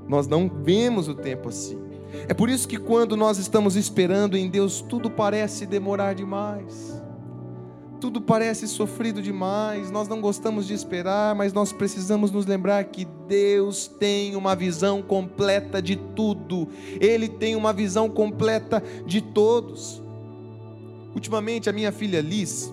Nós 0.09 0.27
não 0.27 0.51
vemos 0.63 1.07
o 1.07 1.15
tempo 1.15 1.49
assim. 1.49 1.79
É 2.27 2.35
por 2.35 2.49
isso 2.49 2.67
que 2.67 2.77
quando 2.77 3.17
nós 3.17 3.39
estamos 3.39 3.77
esperando 3.77 4.37
em 4.37 4.49
Deus, 4.49 4.81
tudo 4.81 5.11
parece 5.11 5.65
demorar 5.65 6.15
demais 6.15 7.03
tudo 8.01 8.21
parece 8.21 8.67
sofrido 8.69 9.21
demais, 9.21 9.91
nós 9.91 10.09
não 10.09 10.21
gostamos 10.21 10.67
de 10.67 10.75
esperar, 10.75 11.35
mas 11.35 11.53
nós 11.53 11.73
precisamos 11.73 12.31
nos 12.31 12.47
lembrar 12.47 12.83
que 12.85 13.05
Deus 13.27 13.89
tem 13.89 14.37
uma 14.37 14.55
visão 14.55 15.03
completa 15.03 15.83
de 15.83 15.97
tudo, 15.97 16.69
Ele 17.01 17.29
tem 17.29 17.57
uma 17.57 17.73
visão 17.73 18.09
completa 18.09 18.83
de 19.05 19.21
todos. 19.21 20.03
Ultimamente, 21.15 21.69
a 21.69 21.73
minha 21.73 21.91
filha 21.91 22.21
Liz, 22.21 22.73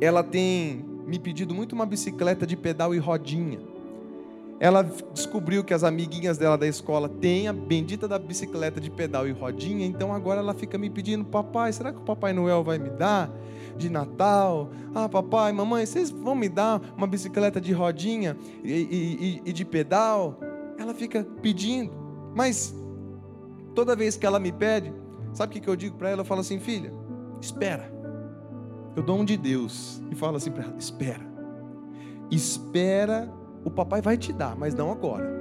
ela 0.00 0.22
tem 0.22 0.84
me 1.06 1.18
pedido 1.18 1.54
muito 1.54 1.72
uma 1.72 1.86
bicicleta 1.86 2.46
de 2.46 2.56
pedal 2.56 2.94
e 2.94 2.98
rodinha. 2.98 3.58
Ela 4.58 4.82
descobriu 5.12 5.62
que 5.62 5.74
as 5.74 5.84
amiguinhas 5.84 6.38
dela 6.38 6.56
da 6.56 6.66
escola 6.66 7.08
têm 7.08 7.46
a 7.46 7.52
bendita 7.52 8.08
da 8.08 8.18
bicicleta 8.18 8.80
de 8.80 8.90
pedal 8.90 9.28
e 9.28 9.30
rodinha, 9.30 9.86
então 9.86 10.12
agora 10.12 10.40
ela 10.40 10.54
fica 10.54 10.78
me 10.78 10.88
pedindo, 10.88 11.24
papai, 11.24 11.72
será 11.72 11.92
que 11.92 11.98
o 11.98 12.02
Papai 12.02 12.32
Noel 12.32 12.64
vai 12.64 12.78
me 12.78 12.88
dar? 12.90 13.30
De 13.76 13.88
Natal. 13.88 14.70
Ah, 14.94 15.08
papai, 15.08 15.52
mamãe, 15.52 15.84
vocês 15.84 16.10
vão 16.10 16.34
me 16.34 16.48
dar 16.48 16.80
uma 16.96 17.06
bicicleta 17.06 17.60
de 17.60 17.72
rodinha 17.72 18.36
e, 18.62 18.72
e, 18.72 19.42
e 19.44 19.52
de 19.52 19.64
pedal? 19.64 20.40
Ela 20.78 20.94
fica 20.94 21.24
pedindo, 21.42 21.92
mas 22.34 22.74
toda 23.74 23.96
vez 23.96 24.16
que 24.16 24.26
ela 24.26 24.38
me 24.38 24.52
pede, 24.52 24.92
sabe 25.32 25.58
o 25.58 25.60
que 25.60 25.68
eu 25.68 25.76
digo 25.76 25.96
para 25.96 26.10
ela? 26.10 26.20
Eu 26.20 26.24
falo 26.24 26.40
assim, 26.40 26.58
filha, 26.58 26.92
espera. 27.40 27.94
Eu 28.96 29.02
dou 29.02 29.18
um 29.18 29.24
de 29.24 29.36
Deus 29.36 30.02
e 30.10 30.14
falo 30.14 30.38
assim 30.38 30.50
para 30.50 30.64
ela: 30.64 30.76
espera. 30.78 31.20
Espera, 32.30 33.30
o 33.62 33.70
papai 33.70 34.00
vai 34.00 34.16
te 34.16 34.32
dar, 34.32 34.56
mas 34.56 34.74
não 34.74 34.90
agora. 34.90 35.36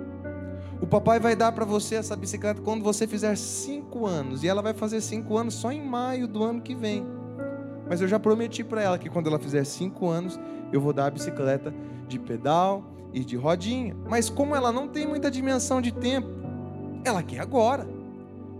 O 0.81 0.85
papai 0.85 1.19
vai 1.19 1.35
dar 1.35 1.53
para 1.53 1.63
você 1.63 1.95
essa 1.95 2.15
bicicleta 2.17 2.61
quando 2.61 2.83
você 2.83 3.07
fizer 3.07 3.35
cinco 3.37 4.05
anos. 4.05 4.43
E 4.43 4.47
ela 4.47 4.61
vai 4.61 4.73
fazer 4.73 4.99
cinco 4.99 5.37
anos 5.37 5.53
só 5.53 5.71
em 5.71 5.81
maio 5.81 6.27
do 6.27 6.43
ano 6.43 6.61
que 6.61 6.75
vem. 6.75 7.05
Mas 7.87 8.01
eu 8.01 8.07
já 8.07 8.19
prometi 8.19 8.63
para 8.63 8.81
ela 8.81 8.97
que 8.97 9.09
quando 9.09 9.27
ela 9.27 9.39
fizer 9.39 9.63
cinco 9.63 10.09
anos, 10.09 10.39
eu 10.71 10.81
vou 10.81 10.93
dar 10.93 11.07
a 11.07 11.11
bicicleta 11.11 11.73
de 12.07 12.19
pedal 12.19 12.83
e 13.13 13.23
de 13.23 13.35
rodinha. 13.35 13.95
Mas 14.09 14.29
como 14.29 14.55
ela 14.55 14.71
não 14.71 14.87
tem 14.87 15.07
muita 15.07 15.29
dimensão 15.29 15.81
de 15.81 15.91
tempo, 15.91 16.27
ela 17.03 17.21
quer 17.23 17.39
agora. 17.39 17.87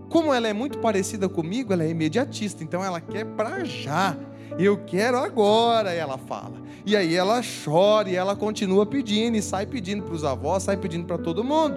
Como 0.08 0.32
ela 0.32 0.46
é 0.46 0.52
muito 0.52 0.78
parecida 0.78 1.28
comigo, 1.28 1.72
ela 1.72 1.82
é 1.82 1.90
imediatista, 1.90 2.62
então 2.62 2.84
ela 2.84 3.00
quer 3.00 3.24
para 3.24 3.64
já. 3.64 4.16
Eu 4.58 4.78
quero 4.84 5.18
agora, 5.18 5.92
ela 5.92 6.16
fala. 6.16 6.54
E 6.84 6.96
aí 6.96 7.14
ela 7.14 7.40
chora 7.64 8.08
e 8.08 8.14
ela 8.14 8.36
continua 8.36 8.86
pedindo 8.86 9.36
e 9.36 9.42
sai 9.42 9.66
pedindo 9.66 10.04
para 10.04 10.14
os 10.14 10.24
avós, 10.24 10.62
sai 10.62 10.76
pedindo 10.76 11.04
para 11.04 11.18
todo 11.18 11.42
mundo. 11.42 11.76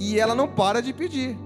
E 0.00 0.18
ela 0.18 0.34
não 0.34 0.48
para 0.48 0.82
de 0.82 0.92
pedir. 0.92 1.38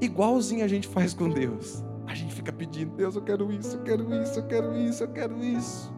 Igualzinho 0.00 0.64
a 0.64 0.68
gente 0.68 0.88
faz 0.88 1.14
com 1.14 1.28
Deus. 1.28 1.84
A 2.10 2.14
gente 2.16 2.34
fica 2.34 2.52
pedindo, 2.52 2.96
Deus, 2.96 3.14
eu 3.14 3.22
quero 3.22 3.52
isso, 3.52 3.76
eu 3.76 3.82
quero 3.84 4.14
isso, 4.20 4.40
eu 4.40 4.46
quero 4.48 4.76
isso, 4.76 5.04
eu 5.04 5.08
quero 5.08 5.44
isso. 5.44 5.92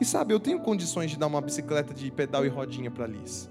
E 0.00 0.06
sabe, 0.06 0.32
eu 0.32 0.40
tenho 0.40 0.58
condições 0.60 1.10
de 1.10 1.18
dar 1.18 1.26
uma 1.26 1.42
bicicleta 1.42 1.92
de 1.92 2.10
pedal 2.10 2.46
e 2.46 2.48
rodinha 2.48 2.90
para 2.90 3.06
Liz. 3.06 3.46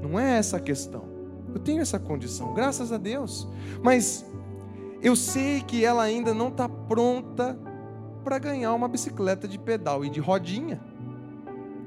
Não 0.00 0.18
é 0.18 0.38
essa 0.38 0.56
a 0.56 0.60
questão. 0.60 1.04
Eu 1.52 1.60
tenho 1.60 1.82
essa 1.82 1.98
condição, 1.98 2.54
graças 2.54 2.90
a 2.90 2.96
Deus. 2.96 3.46
Mas 3.82 4.24
eu 5.02 5.14
sei 5.14 5.60
que 5.60 5.84
ela 5.84 6.04
ainda 6.04 6.32
não 6.32 6.48
está 6.48 6.70
pronta 6.70 7.54
para 8.24 8.38
ganhar 8.38 8.72
uma 8.72 8.88
bicicleta 8.88 9.46
de 9.46 9.58
pedal 9.58 10.06
e 10.06 10.08
de 10.08 10.20
rodinha. 10.20 10.80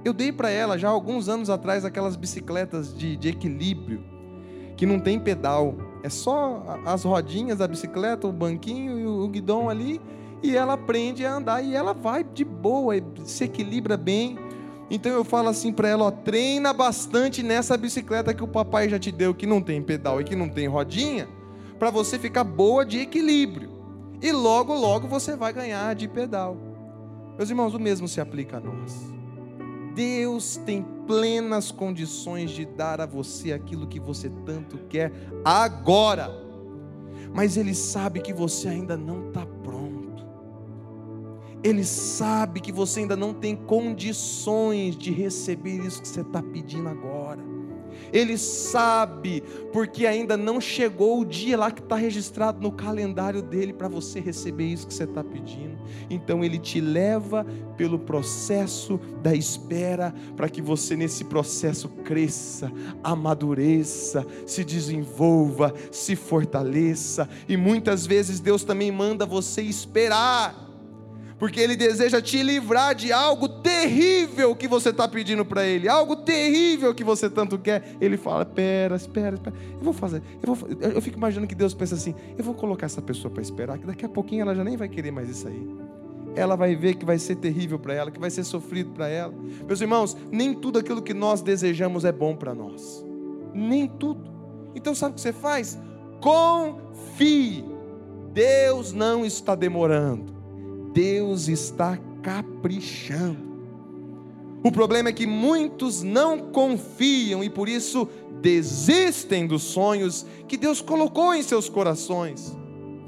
Eu 0.05 0.13
dei 0.13 0.31
para 0.31 0.51
ela 0.51 0.77
já 0.77 0.89
alguns 0.89 1.27
anos 1.27 1.49
atrás 1.49 1.83
aquelas 1.83 2.15
bicicletas 2.15 2.95
de, 2.95 3.17
de 3.17 3.29
equilíbrio 3.29 4.03
que 4.77 4.85
não 4.85 4.99
tem 4.99 5.19
pedal 5.19 5.75
é 6.03 6.09
só 6.09 6.79
as 6.85 7.03
rodinhas 7.03 7.57
da 7.57 7.67
bicicleta, 7.67 8.27
o 8.27 8.31
banquinho 8.31 8.99
e 8.99 9.05
o 9.05 9.27
guidão 9.27 9.69
ali, 9.69 9.99
e 10.41 10.55
ela 10.55 10.73
aprende 10.73 11.25
a 11.25 11.35
andar 11.35 11.61
e 11.61 11.75
ela 11.75 11.93
vai 11.93 12.23
de 12.23 12.45
boa, 12.45 12.95
se 13.25 13.43
equilibra 13.43 13.97
bem. 13.97 14.37
Então 14.89 15.11
eu 15.11 15.23
falo 15.23 15.49
assim 15.49 15.71
para 15.71 15.89
ela, 15.89 16.05
ó, 16.05 16.11
treina 16.11 16.73
bastante 16.73 17.43
nessa 17.43 17.77
bicicleta 17.77 18.33
que 18.33 18.43
o 18.43 18.47
papai 18.47 18.89
já 18.89 18.97
te 18.97 19.11
deu, 19.11 19.33
que 19.33 19.45
não 19.45 19.61
tem 19.61 19.81
pedal 19.81 20.19
e 20.19 20.23
que 20.23 20.35
não 20.35 20.49
tem 20.49 20.67
rodinha, 20.67 21.27
para 21.77 21.89
você 21.89 22.17
ficar 22.17 22.43
boa 22.43 22.85
de 22.85 22.99
equilíbrio. 22.99 23.69
E 24.21 24.31
logo, 24.31 24.73
logo 24.73 25.07
você 25.07 25.35
vai 25.35 25.53
ganhar 25.53 25.93
de 25.95 26.07
pedal. 26.07 26.57
Meus 27.37 27.49
irmãos, 27.49 27.73
o 27.73 27.79
mesmo 27.79 28.07
se 28.07 28.19
aplica 28.19 28.57
a 28.57 28.59
nós. 28.59 29.18
Deus 29.99 30.55
tem 30.55 30.81
plenas 31.05 31.71
condições 31.71 32.51
de 32.51 32.63
dar 32.63 33.01
a 33.01 33.05
você 33.05 33.51
aquilo 33.51 33.85
que 33.85 33.99
você 33.99 34.31
tanto 34.45 34.77
quer 34.87 35.11
agora. 35.43 36.31
mas 37.33 37.57
Ele 37.57 37.75
sabe 37.75 38.21
que 38.21 38.31
você 38.31 38.69
ainda 38.69 38.95
não 38.95 39.27
está 39.27 39.45
pronto. 39.45 40.25
Ele 41.61 41.83
sabe 41.83 42.61
que 42.61 42.71
você 42.71 43.01
ainda 43.01 43.17
não 43.17 43.33
tem 43.33 43.57
condições 43.57 44.95
de 44.95 45.11
receber 45.11 45.85
isso 45.85 46.01
que 46.01 46.07
você 46.07 46.21
está 46.21 46.41
pedindo 46.41 46.87
agora. 46.87 47.43
Ele 48.11 48.37
sabe, 48.37 49.43
porque 49.71 50.05
ainda 50.05 50.35
não 50.35 50.59
chegou 50.59 51.19
o 51.21 51.25
dia 51.25 51.57
lá 51.57 51.71
que 51.71 51.81
está 51.81 51.95
registrado 51.95 52.61
no 52.61 52.71
calendário 52.71 53.41
dele 53.41 53.73
para 53.73 53.87
você 53.87 54.19
receber 54.19 54.65
isso 54.65 54.87
que 54.87 54.93
você 54.93 55.03
está 55.03 55.23
pedindo. 55.23 55.77
Então 56.09 56.43
ele 56.43 56.57
te 56.57 56.79
leva 56.79 57.45
pelo 57.77 57.99
processo 57.99 58.99
da 59.21 59.33
espera, 59.33 60.13
para 60.35 60.49
que 60.49 60.61
você 60.61 60.95
nesse 60.95 61.23
processo 61.25 61.89
cresça, 61.89 62.71
amadureça, 63.03 64.25
se 64.45 64.63
desenvolva, 64.63 65.73
se 65.91 66.15
fortaleça. 66.15 67.27
E 67.47 67.55
muitas 67.55 68.05
vezes 68.05 68.39
Deus 68.39 68.63
também 68.63 68.91
manda 68.91 69.25
você 69.25 69.61
esperar 69.61 70.68
porque 71.39 71.59
Ele 71.61 71.75
deseja 71.75 72.21
te 72.21 72.43
livrar 72.43 72.93
de 72.93 73.13
algo 73.13 73.47
terrível 73.47 74.53
que 74.53 74.67
você 74.67 74.89
está 74.89 75.07
pedindo 75.07 75.45
para 75.45 75.65
Ele, 75.65 75.87
algo 75.87 76.17
terrível 76.17 76.93
que 76.93 77.03
você 77.03 77.29
tanto 77.29 77.57
quer. 77.57 77.95
Ele 78.01 78.17
fala: 78.17 78.43
espera, 78.43 78.95
espera, 78.97 79.35
espera. 79.35 79.55
Eu 79.71 79.79
vou 79.79 79.93
fazer. 79.93 80.21
Eu, 80.45 80.53
vou, 80.53 80.69
eu 80.69 81.01
fico 81.01 81.17
imaginando 81.17 81.47
que 81.47 81.55
Deus 81.55 81.73
pensa 81.73 81.95
assim: 81.95 82.13
eu 82.37 82.43
vou 82.43 82.53
colocar 82.53 82.85
essa 82.85 83.01
pessoa 83.01 83.31
para 83.31 83.41
esperar, 83.41 83.77
que 83.77 83.87
daqui 83.87 84.05
a 84.05 84.09
pouquinho 84.09 84.41
ela 84.41 84.53
já 84.53 84.63
nem 84.63 84.75
vai 84.75 84.89
querer 84.89 85.11
mais 85.11 85.29
isso 85.29 85.47
aí. 85.47 85.69
Ela 86.35 86.55
vai 86.55 86.75
ver 86.75 86.95
que 86.95 87.05
vai 87.05 87.17
ser 87.17 87.35
terrível 87.37 87.79
para 87.79 87.93
ela, 87.93 88.11
que 88.11 88.19
vai 88.19 88.29
ser 88.29 88.43
sofrido 88.43 88.91
para 88.91 89.07
ela. 89.07 89.33
Meus 89.65 89.79
irmãos, 89.79 90.15
nem 90.31 90.53
tudo 90.53 90.77
aquilo 90.77 91.01
que 91.01 91.13
nós 91.13 91.41
desejamos 91.41 92.03
é 92.05 92.11
bom 92.11 92.35
para 92.35 92.53
nós. 92.53 93.03
Nem 93.53 93.87
tudo. 93.87 94.29
Então 94.75 94.93
sabe 94.93 95.13
o 95.13 95.15
que 95.15 95.21
você 95.21 95.33
faz? 95.33 95.79
Confie. 96.21 97.65
Deus 98.31 98.93
não 98.93 99.25
está 99.25 99.55
demorando. 99.55 100.38
Deus 100.93 101.47
está 101.47 101.97
caprichando. 102.21 103.49
O 104.63 104.71
problema 104.71 105.09
é 105.09 105.13
que 105.13 105.25
muitos 105.25 106.03
não 106.03 106.51
confiam 106.51 107.43
e 107.43 107.49
por 107.49 107.69
isso 107.69 108.07
desistem 108.41 109.47
dos 109.47 109.63
sonhos 109.63 110.25
que 110.47 110.57
Deus 110.57 110.81
colocou 110.81 111.33
em 111.33 111.41
seus 111.41 111.69
corações. 111.69 112.57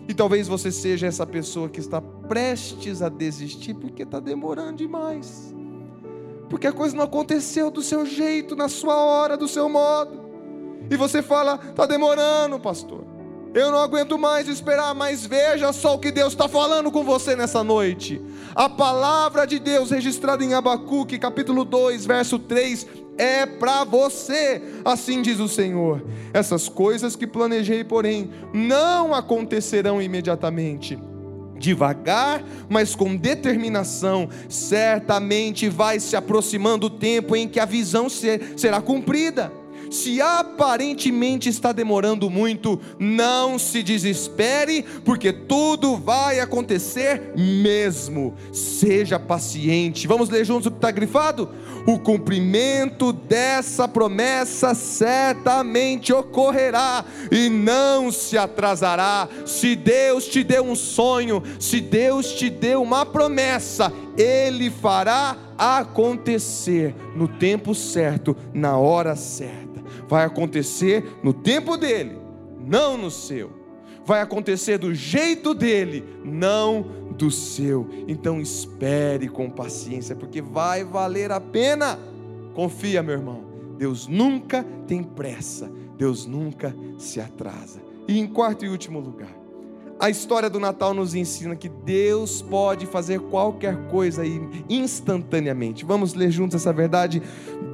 E 0.07 0.13
talvez 0.13 0.47
você 0.47 0.71
seja 0.71 1.07
essa 1.07 1.25
pessoa 1.25 1.69
que 1.69 1.79
está 1.79 2.01
prestes 2.01 3.01
a 3.01 3.09
desistir 3.09 3.73
porque 3.73 4.03
está 4.03 4.19
demorando 4.19 4.77
demais. 4.77 5.53
Porque 6.49 6.67
a 6.67 6.73
coisa 6.73 6.95
não 6.95 7.03
aconteceu 7.03 7.71
do 7.71 7.81
seu 7.81 8.05
jeito, 8.05 8.55
na 8.55 8.67
sua 8.67 8.95
hora, 8.95 9.37
do 9.37 9.47
seu 9.47 9.69
modo. 9.69 10.21
E 10.89 10.95
você 10.97 11.21
fala, 11.21 11.59
está 11.69 11.85
demorando, 11.85 12.59
pastor. 12.59 13.05
Eu 13.53 13.69
não 13.69 13.79
aguento 13.79 14.17
mais 14.17 14.47
esperar, 14.47 14.95
mas 14.95 15.25
veja 15.25 15.73
só 15.73 15.95
o 15.95 15.99
que 15.99 16.09
Deus 16.09 16.31
está 16.31 16.47
falando 16.47 16.89
com 16.89 17.03
você 17.03 17.35
nessa 17.35 17.61
noite. 17.63 18.21
A 18.55 18.69
palavra 18.69 19.45
de 19.45 19.59
Deus 19.59 19.91
registrada 19.91 20.41
em 20.41 20.53
Abacuque, 20.53 21.19
capítulo 21.19 21.65
2, 21.65 22.05
verso 22.05 22.39
3, 22.39 22.87
é 23.17 23.45
para 23.45 23.83
você, 23.83 24.61
assim 24.85 25.21
diz 25.21 25.39
o 25.39 25.49
Senhor. 25.49 26.01
Essas 26.33 26.69
coisas 26.69 27.17
que 27.17 27.27
planejei, 27.27 27.83
porém, 27.83 28.31
não 28.53 29.13
acontecerão 29.13 30.01
imediatamente. 30.01 30.97
Devagar, 31.57 32.43
mas 32.69 32.95
com 32.95 33.15
determinação, 33.15 34.29
certamente 34.47 35.67
vai 35.67 35.99
se 35.99 36.15
aproximando 36.15 36.87
o 36.87 36.89
tempo 36.89 37.35
em 37.35 37.49
que 37.49 37.59
a 37.59 37.65
visão 37.65 38.07
será 38.09 38.81
cumprida. 38.81 39.51
Se 39.91 40.21
aparentemente 40.21 41.49
está 41.49 41.73
demorando 41.73 42.29
muito, 42.29 42.79
não 42.97 43.59
se 43.59 43.83
desespere, 43.83 44.83
porque 45.03 45.33
tudo 45.33 45.97
vai 45.97 46.39
acontecer 46.39 47.33
mesmo. 47.35 48.33
Seja 48.53 49.19
paciente. 49.19 50.07
Vamos 50.07 50.29
ler 50.29 50.45
juntos 50.45 50.67
o 50.67 50.71
que 50.71 50.77
está 50.77 50.91
grifado? 50.91 51.49
O 51.85 51.99
cumprimento 51.99 53.11
dessa 53.11 53.85
promessa 53.85 54.73
certamente 54.73 56.13
ocorrerá 56.13 57.03
e 57.29 57.49
não 57.49 58.13
se 58.13 58.37
atrasará. 58.37 59.27
Se 59.45 59.75
Deus 59.75 60.25
te 60.25 60.41
deu 60.41 60.63
um 60.63 60.75
sonho, 60.75 61.43
se 61.59 61.81
Deus 61.81 62.31
te 62.31 62.49
deu 62.49 62.81
uma 62.81 63.05
promessa, 63.05 63.91
Ele 64.17 64.69
fará 64.69 65.35
acontecer 65.57 66.95
no 67.13 67.27
tempo 67.27 67.75
certo, 67.75 68.37
na 68.53 68.77
hora 68.77 69.17
certa 69.17 69.80
vai 70.11 70.25
acontecer 70.25 71.19
no 71.23 71.31
tempo 71.31 71.77
dele, 71.77 72.17
não 72.59 72.97
no 72.97 73.09
seu. 73.09 73.49
Vai 74.03 74.19
acontecer 74.19 74.77
do 74.77 74.93
jeito 74.93 75.53
dele, 75.53 76.03
não 76.21 76.81
do 77.17 77.31
seu. 77.31 77.87
Então 78.09 78.41
espere 78.41 79.29
com 79.29 79.49
paciência, 79.49 80.13
porque 80.13 80.41
vai 80.41 80.83
valer 80.83 81.31
a 81.31 81.39
pena. 81.39 81.97
Confia, 82.53 83.01
meu 83.01 83.15
irmão. 83.15 83.45
Deus 83.77 84.05
nunca 84.05 84.65
tem 84.85 85.01
pressa, 85.01 85.71
Deus 85.97 86.25
nunca 86.25 86.75
se 86.97 87.21
atrasa. 87.21 87.81
E 88.05 88.19
em 88.19 88.27
quarto 88.27 88.65
e 88.65 88.69
último 88.69 88.99
lugar, 88.99 89.33
a 90.01 90.09
história 90.09 90.49
do 90.49 90.59
Natal 90.59 90.95
nos 90.95 91.13
ensina 91.13 91.55
que 91.55 91.69
Deus 91.69 92.41
pode 92.41 92.87
fazer 92.87 93.19
qualquer 93.19 93.87
coisa 93.89 94.23
instantaneamente. 94.67 95.85
Vamos 95.85 96.15
ler 96.15 96.31
juntos 96.31 96.55
essa 96.55 96.73
verdade? 96.73 97.21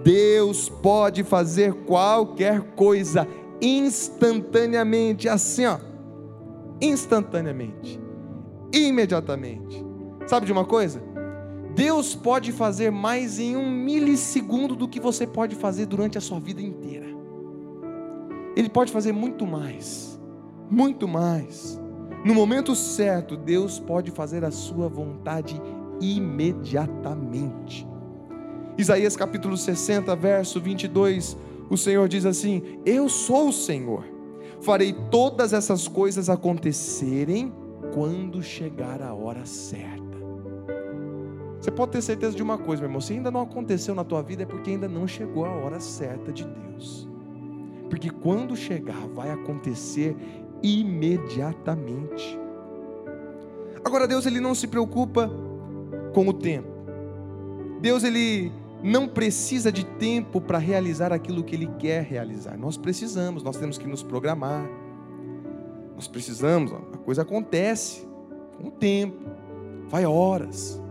Deus 0.03 0.67
pode 0.67 1.23
fazer 1.23 1.73
qualquer 1.85 2.59
coisa 2.75 3.25
instantaneamente, 3.61 5.29
assim, 5.29 5.65
ó, 5.67 5.79
instantaneamente, 6.81 7.97
imediatamente. 8.73 9.81
Sabe 10.27 10.45
de 10.45 10.51
uma 10.51 10.65
coisa? 10.65 11.01
Deus 11.75 12.13
pode 12.13 12.51
fazer 12.51 12.91
mais 12.91 13.39
em 13.39 13.55
um 13.55 13.71
milissegundo 13.71 14.75
do 14.75 14.85
que 14.85 14.99
você 14.99 15.25
pode 15.25 15.55
fazer 15.55 15.85
durante 15.85 16.17
a 16.17 16.21
sua 16.21 16.41
vida 16.41 16.61
inteira. 16.61 17.07
Ele 18.53 18.67
pode 18.67 18.91
fazer 18.91 19.13
muito 19.13 19.47
mais, 19.47 20.19
muito 20.69 21.07
mais. 21.07 21.87
No 22.27 22.35
momento 22.35 22.75
certo, 22.75 23.37
Deus 23.37 23.79
pode 23.79 24.11
fazer 24.11 24.43
a 24.43 24.51
sua 24.51 24.89
vontade 24.89 25.61
imediatamente. 26.01 27.87
Isaías 28.77 29.15
capítulo 29.15 29.55
60, 29.55 30.13
verso 30.17 30.59
22, 30.59 31.37
o 31.69 31.77
Senhor 31.77 32.05
diz 32.09 32.25
assim: 32.25 32.81
Eu 32.85 33.07
sou 33.07 33.47
o 33.47 33.53
Senhor, 33.53 34.03
farei 34.59 34.93
todas 35.09 35.53
essas 35.53 35.87
coisas 35.87 36.29
acontecerem 36.29 37.53
quando 37.93 38.43
chegar 38.43 39.01
a 39.01 39.13
hora 39.13 39.45
certa. 39.45 40.17
Você 41.61 41.71
pode 41.71 41.93
ter 41.93 42.01
certeza 42.01 42.35
de 42.35 42.43
uma 42.43 42.57
coisa, 42.57 42.81
meu 42.81 42.89
irmão: 42.89 42.99
se 42.99 43.13
ainda 43.13 43.31
não 43.31 43.39
aconteceu 43.39 43.95
na 43.95 44.03
tua 44.03 44.21
vida, 44.21 44.43
é 44.43 44.45
porque 44.45 44.71
ainda 44.71 44.89
não 44.89 45.07
chegou 45.07 45.45
a 45.45 45.51
hora 45.51 45.79
certa 45.79 46.33
de 46.33 46.45
Deus. 46.45 47.07
Porque 47.89 48.09
quando 48.09 48.53
chegar, 48.53 49.07
vai 49.07 49.31
acontecer 49.31 50.13
imediatamente. 50.62 52.39
Agora 53.84 54.08
Deus 54.08 54.26
ele 54.26 54.39
não 54.39 54.54
se 54.54 54.67
preocupa 54.67 55.32
com 56.13 56.28
o 56.28 56.34
tempo. 56.34 56.67
Deus 57.80 58.04
ele 58.04 58.52
não 58.84 59.08
precisa 59.08 59.72
de 59.72 59.86
tempo 59.86 60.41
para 60.41 60.58
realizar 60.58 61.12
aquilo 61.13 61.43
que 61.43 61.56
ele 61.56 61.67
quer 61.80 62.04
realizar. 62.04 62.58
Nós 62.58 62.78
precisamos, 62.78 63.43
nós 63.43 63.58
temos 63.58 63.78
que 63.78 63.88
nos 63.88 64.04
programar. 64.04 64.67
Nós 65.96 66.08
precisamos, 66.08 66.72
a 66.72 66.98
coisa 66.98 67.24
acontece 67.24 68.08
com 68.58 68.67
o 68.67 68.72
tempo, 68.72 69.26
vai 69.88 70.06
horas, 70.06 70.82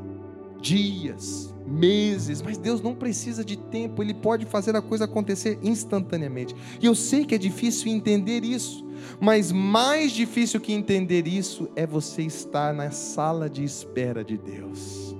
dias, 0.61 1.55
meses, 1.67 2.41
mas 2.41 2.57
Deus 2.57 2.81
não 2.81 2.95
precisa 2.95 3.45
de 3.45 3.57
tempo, 3.57 4.03
Ele 4.03 4.15
pode 4.15 4.47
fazer 4.47 4.77
a 4.77 4.83
coisa 4.83 5.05
acontecer 5.05 5.59
instantaneamente. 5.63 6.55
E 6.81 6.87
eu 6.87 6.95
sei 6.95 7.25
que 7.25 7.35
é 7.35 7.39
difícil 7.39 7.91
entender 7.93 8.45
isso, 8.45 8.86
mas 9.21 9.53
mais 9.53 10.13
difícil 10.13 10.61
que 10.61 10.73
entender 10.73 11.27
isso 11.27 11.69
é 11.77 11.87
você 11.87 12.23
estar 12.23 12.75
na 12.75 12.91
sala 12.91 13.49
de 13.49 13.65
espera 13.65 14.25
de 14.25 14.37
Deus. 14.37 15.15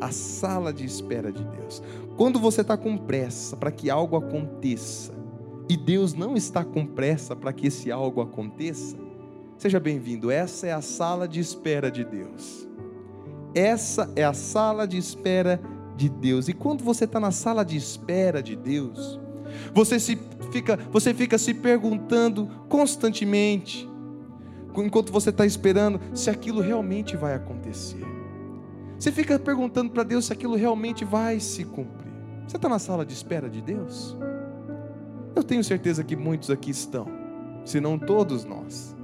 A 0.00 0.10
sala 0.10 0.72
de 0.72 0.84
espera 0.84 1.30
de 1.30 1.44
Deus. 1.44 1.82
Quando 2.16 2.38
você 2.38 2.60
está 2.60 2.76
com 2.76 2.96
pressa 2.96 3.56
para 3.56 3.70
que 3.70 3.88
algo 3.88 4.16
aconteça, 4.16 5.12
e 5.68 5.76
Deus 5.76 6.12
não 6.12 6.36
está 6.36 6.64
com 6.64 6.84
pressa 6.84 7.34
para 7.34 7.52
que 7.52 7.68
esse 7.68 7.90
algo 7.90 8.20
aconteça, 8.20 8.96
seja 9.56 9.78
bem-vindo. 9.78 10.30
Essa 10.30 10.66
é 10.66 10.72
a 10.72 10.80
sala 10.80 11.26
de 11.28 11.40
espera 11.40 11.90
de 11.90 12.04
Deus. 12.04 12.68
Essa 13.54 14.10
é 14.16 14.24
a 14.24 14.32
sala 14.32 14.86
de 14.86 14.98
espera 14.98 15.60
de 15.96 16.08
Deus. 16.08 16.48
E 16.48 16.52
quando 16.52 16.82
você 16.82 17.04
está 17.04 17.20
na 17.20 17.30
sala 17.30 17.64
de 17.64 17.76
espera 17.76 18.42
de 18.42 18.56
Deus, 18.56 19.20
você, 19.74 19.98
se 19.98 20.18
fica, 20.50 20.78
você 20.90 21.14
fica 21.14 21.38
se 21.38 21.54
perguntando 21.54 22.48
constantemente, 22.68 23.88
enquanto 24.76 25.12
você 25.12 25.30
está 25.30 25.44
esperando, 25.44 26.00
se 26.14 26.30
aquilo 26.30 26.60
realmente 26.60 27.16
vai 27.16 27.34
acontecer. 27.34 28.04
Você 28.98 29.10
fica 29.10 29.38
perguntando 29.38 29.90
para 29.90 30.04
Deus 30.04 30.26
se 30.26 30.32
aquilo 30.32 30.54
realmente 30.54 31.04
vai 31.04 31.40
se 31.40 31.64
cumprir. 31.64 32.12
Você 32.46 32.56
está 32.56 32.68
na 32.68 32.78
sala 32.78 33.04
de 33.04 33.12
espera 33.12 33.48
de 33.48 33.60
Deus? 33.60 34.16
Eu 35.34 35.42
tenho 35.42 35.64
certeza 35.64 36.04
que 36.04 36.14
muitos 36.14 36.50
aqui 36.50 36.70
estão, 36.70 37.06
se 37.64 37.80
não 37.80 37.98
todos 37.98 38.44
nós. 38.44 38.94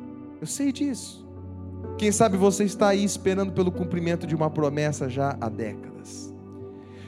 Eu 0.41 0.47
sei 0.47 0.71
disso. 0.73 1.27
Quem 1.97 2.13
sabe 2.13 2.37
você 2.37 2.65
está 2.65 2.89
aí 2.89 3.03
esperando 3.03 3.53
pelo 3.53 3.73
cumprimento 3.73 4.27
de 4.27 4.35
uma 4.35 4.51
promessa 4.51 5.09
já 5.09 5.37
há 5.41 5.49
décadas. 5.49 6.33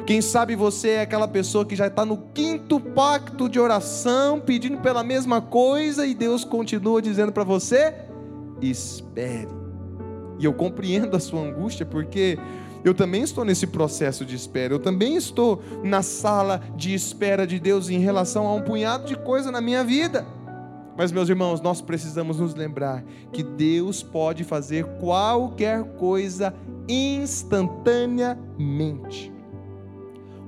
Quem 0.06 0.20
sabe 0.20 0.56
você 0.56 0.90
é 0.90 1.00
aquela 1.02 1.28
pessoa 1.28 1.64
que 1.64 1.76
já 1.76 1.86
está 1.86 2.04
no 2.04 2.16
quinto 2.34 2.80
pacto 2.80 3.48
de 3.48 3.60
oração, 3.60 4.40
pedindo 4.40 4.78
pela 4.78 5.04
mesma 5.04 5.40
coisa, 5.40 6.06
e 6.06 6.14
Deus 6.14 6.44
continua 6.44 7.00
dizendo 7.00 7.32
para 7.32 7.44
você: 7.44 7.94
espere. 8.60 9.48
E 10.38 10.44
eu 10.44 10.52
compreendo 10.52 11.16
a 11.16 11.20
sua 11.20 11.40
angústia, 11.40 11.84
porque 11.84 12.38
eu 12.82 12.94
também 12.94 13.22
estou 13.22 13.44
nesse 13.44 13.66
processo 13.66 14.24
de 14.24 14.34
espera, 14.34 14.72
eu 14.72 14.78
também 14.78 15.16
estou 15.16 15.62
na 15.84 16.00
sala 16.02 16.62
de 16.74 16.94
espera 16.94 17.46
de 17.46 17.60
Deus 17.60 17.90
em 17.90 17.98
relação 17.98 18.46
a 18.46 18.54
um 18.54 18.62
punhado 18.62 19.06
de 19.06 19.16
coisa 19.16 19.50
na 19.50 19.60
minha 19.60 19.84
vida. 19.84 20.26
Mas, 20.96 21.12
meus 21.12 21.28
irmãos, 21.28 21.60
nós 21.60 21.80
precisamos 21.80 22.40
nos 22.40 22.54
lembrar 22.54 23.04
que 23.32 23.42
Deus 23.42 24.02
pode 24.02 24.44
fazer 24.44 24.84
qualquer 24.98 25.84
coisa 25.96 26.54
instantaneamente. 26.88 29.39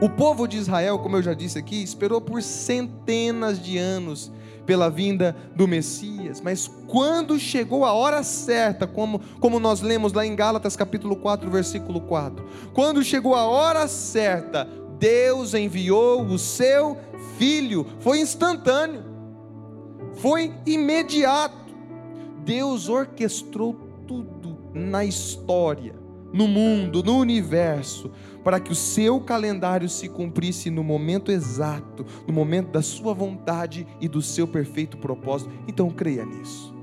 O 0.03 0.09
povo 0.09 0.49
de 0.49 0.57
Israel, 0.57 0.99
como 0.99 1.17
eu 1.17 1.23
já 1.23 1.33
disse 1.33 1.57
aqui, 1.57 1.81
esperou 1.81 2.21
por 2.21 2.43
centenas 2.43 3.63
de 3.63 3.79
anos 3.79 4.33
pela 4.67 4.91
vinda 4.91 5.37
do 5.55 5.69
Messias, 5.69 6.41
mas 6.41 6.69
quando 6.89 7.39
chegou 7.39 7.85
a 7.85 7.93
hora 7.93 8.25
certa, 8.25 8.85
como, 8.85 9.21
como 9.39 9.61
nós 9.61 9.81
lemos 9.81 10.13
lá 10.13 10.27
em 10.27 10.35
Gálatas 10.35 10.75
capítulo 10.75 11.15
4, 11.15 11.49
versículo 11.49 12.01
4, 12.01 12.45
quando 12.73 13.05
chegou 13.05 13.37
a 13.37 13.47
hora 13.47 13.87
certa, 13.87 14.69
Deus 14.99 15.55
enviou 15.55 16.23
o 16.25 16.37
seu 16.37 16.99
filho, 17.39 17.87
foi 18.01 18.19
instantâneo, 18.19 19.05
foi 20.15 20.53
imediato. 20.67 21.77
Deus 22.45 22.89
orquestrou 22.89 23.75
tudo 24.09 24.59
na 24.75 25.05
história, 25.05 25.95
no 26.33 26.49
mundo, 26.49 27.05
no 27.05 27.19
universo, 27.19 28.11
para 28.43 28.61
que 28.61 28.73
o 28.73 28.75
seu 28.75 29.21
calendário 29.21 29.89
se 29.89 30.09
cumprisse 30.09 30.71
no 30.71 30.83
momento 30.83 31.31
exato, 31.31 32.05
no 32.27 32.33
momento 32.33 32.71
da 32.71 32.83
sua 32.83 33.15
vontade 33.15 33.87
e 34.01 34.09
do 34.09 34.21
seu 34.21 34.47
perfeito 34.47 34.97
propósito. 34.97 35.53
Então 35.67 35.91
creia 35.91 36.25
nisso. 36.25 36.82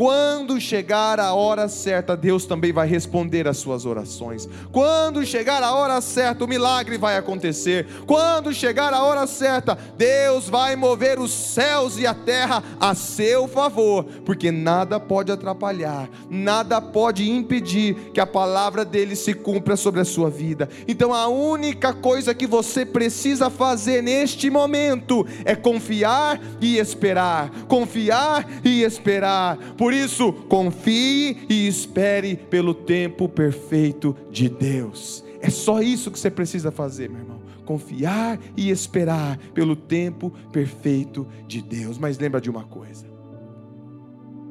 Quando 0.00 0.58
chegar 0.58 1.20
a 1.20 1.34
hora 1.34 1.68
certa, 1.68 2.16
Deus 2.16 2.46
também 2.46 2.72
vai 2.72 2.88
responder 2.88 3.46
às 3.46 3.58
suas 3.58 3.84
orações. 3.84 4.48
Quando 4.72 5.26
chegar 5.26 5.62
a 5.62 5.74
hora 5.74 6.00
certa, 6.00 6.42
o 6.42 6.48
milagre 6.48 6.96
vai 6.96 7.18
acontecer. 7.18 7.86
Quando 8.06 8.50
chegar 8.50 8.94
a 8.94 9.02
hora 9.02 9.26
certa, 9.26 9.76
Deus 9.98 10.48
vai 10.48 10.74
mover 10.74 11.20
os 11.20 11.30
céus 11.30 11.98
e 11.98 12.06
a 12.06 12.14
terra 12.14 12.64
a 12.80 12.94
seu 12.94 13.46
favor, 13.46 14.04
porque 14.24 14.50
nada 14.50 14.98
pode 14.98 15.30
atrapalhar, 15.30 16.08
nada 16.30 16.80
pode 16.80 17.30
impedir 17.30 18.10
que 18.14 18.20
a 18.20 18.26
palavra 18.26 18.86
dele 18.86 19.14
se 19.14 19.34
cumpra 19.34 19.76
sobre 19.76 20.00
a 20.00 20.06
sua 20.06 20.30
vida. 20.30 20.66
Então 20.88 21.12
a 21.12 21.28
única 21.28 21.92
coisa 21.92 22.34
que 22.34 22.46
você 22.46 22.86
precisa 22.86 23.50
fazer 23.50 24.02
neste 24.02 24.48
momento 24.48 25.26
é 25.44 25.54
confiar 25.54 26.40
e 26.58 26.78
esperar, 26.78 27.50
confiar 27.68 28.48
e 28.64 28.82
esperar. 28.82 29.58
Por 29.76 29.89
por 29.90 29.94
isso, 29.96 30.32
confie 30.48 31.36
e 31.48 31.66
espere 31.66 32.36
pelo 32.36 32.72
tempo 32.72 33.28
perfeito 33.28 34.16
de 34.30 34.48
Deus. 34.48 35.24
É 35.40 35.50
só 35.50 35.82
isso 35.82 36.12
que 36.12 36.18
você 36.20 36.30
precisa 36.30 36.70
fazer, 36.70 37.10
meu 37.10 37.18
irmão. 37.18 37.40
Confiar 37.64 38.38
e 38.56 38.70
esperar 38.70 39.36
pelo 39.52 39.74
tempo 39.74 40.32
perfeito 40.52 41.26
de 41.48 41.60
Deus. 41.60 41.98
Mas 41.98 42.20
lembra 42.20 42.40
de 42.40 42.48
uma 42.48 42.62
coisa. 42.62 43.04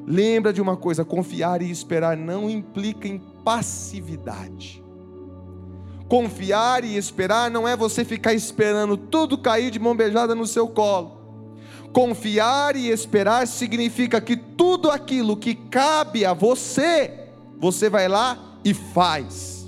Lembra 0.06 0.52
de 0.52 0.62
uma 0.62 0.75
coisa: 0.75 1.06
confiar 1.06 1.62
e 1.62 1.71
esperar 1.71 2.17
não 2.17 2.49
implica 2.49 3.08
em 3.08 3.17
passividade. 3.45 4.84
Confiar 6.10 6.84
e 6.84 6.97
esperar 6.97 7.49
não 7.49 7.65
é 7.65 7.78
você 7.78 8.04
ficar 8.04 8.34
esperando 8.34 8.97
tudo 8.97 9.38
cair 9.38 9.71
de 9.71 9.80
mão 9.80 9.95
beijada 9.95 10.36
no 10.36 10.45
seu 10.45 10.67
colo. 10.67 11.18
Confiar 11.93 12.75
e 12.75 12.89
esperar 12.89 13.47
significa 13.47 14.21
que 14.21 14.36
tudo 14.36 14.91
aquilo 14.91 15.36
que 15.36 15.56
cabe 15.56 16.25
a 16.25 16.34
você, 16.34 17.12
você 17.58 17.89
vai 17.89 18.08
lá 18.08 18.58
e 18.63 18.73
faz. 18.73 19.60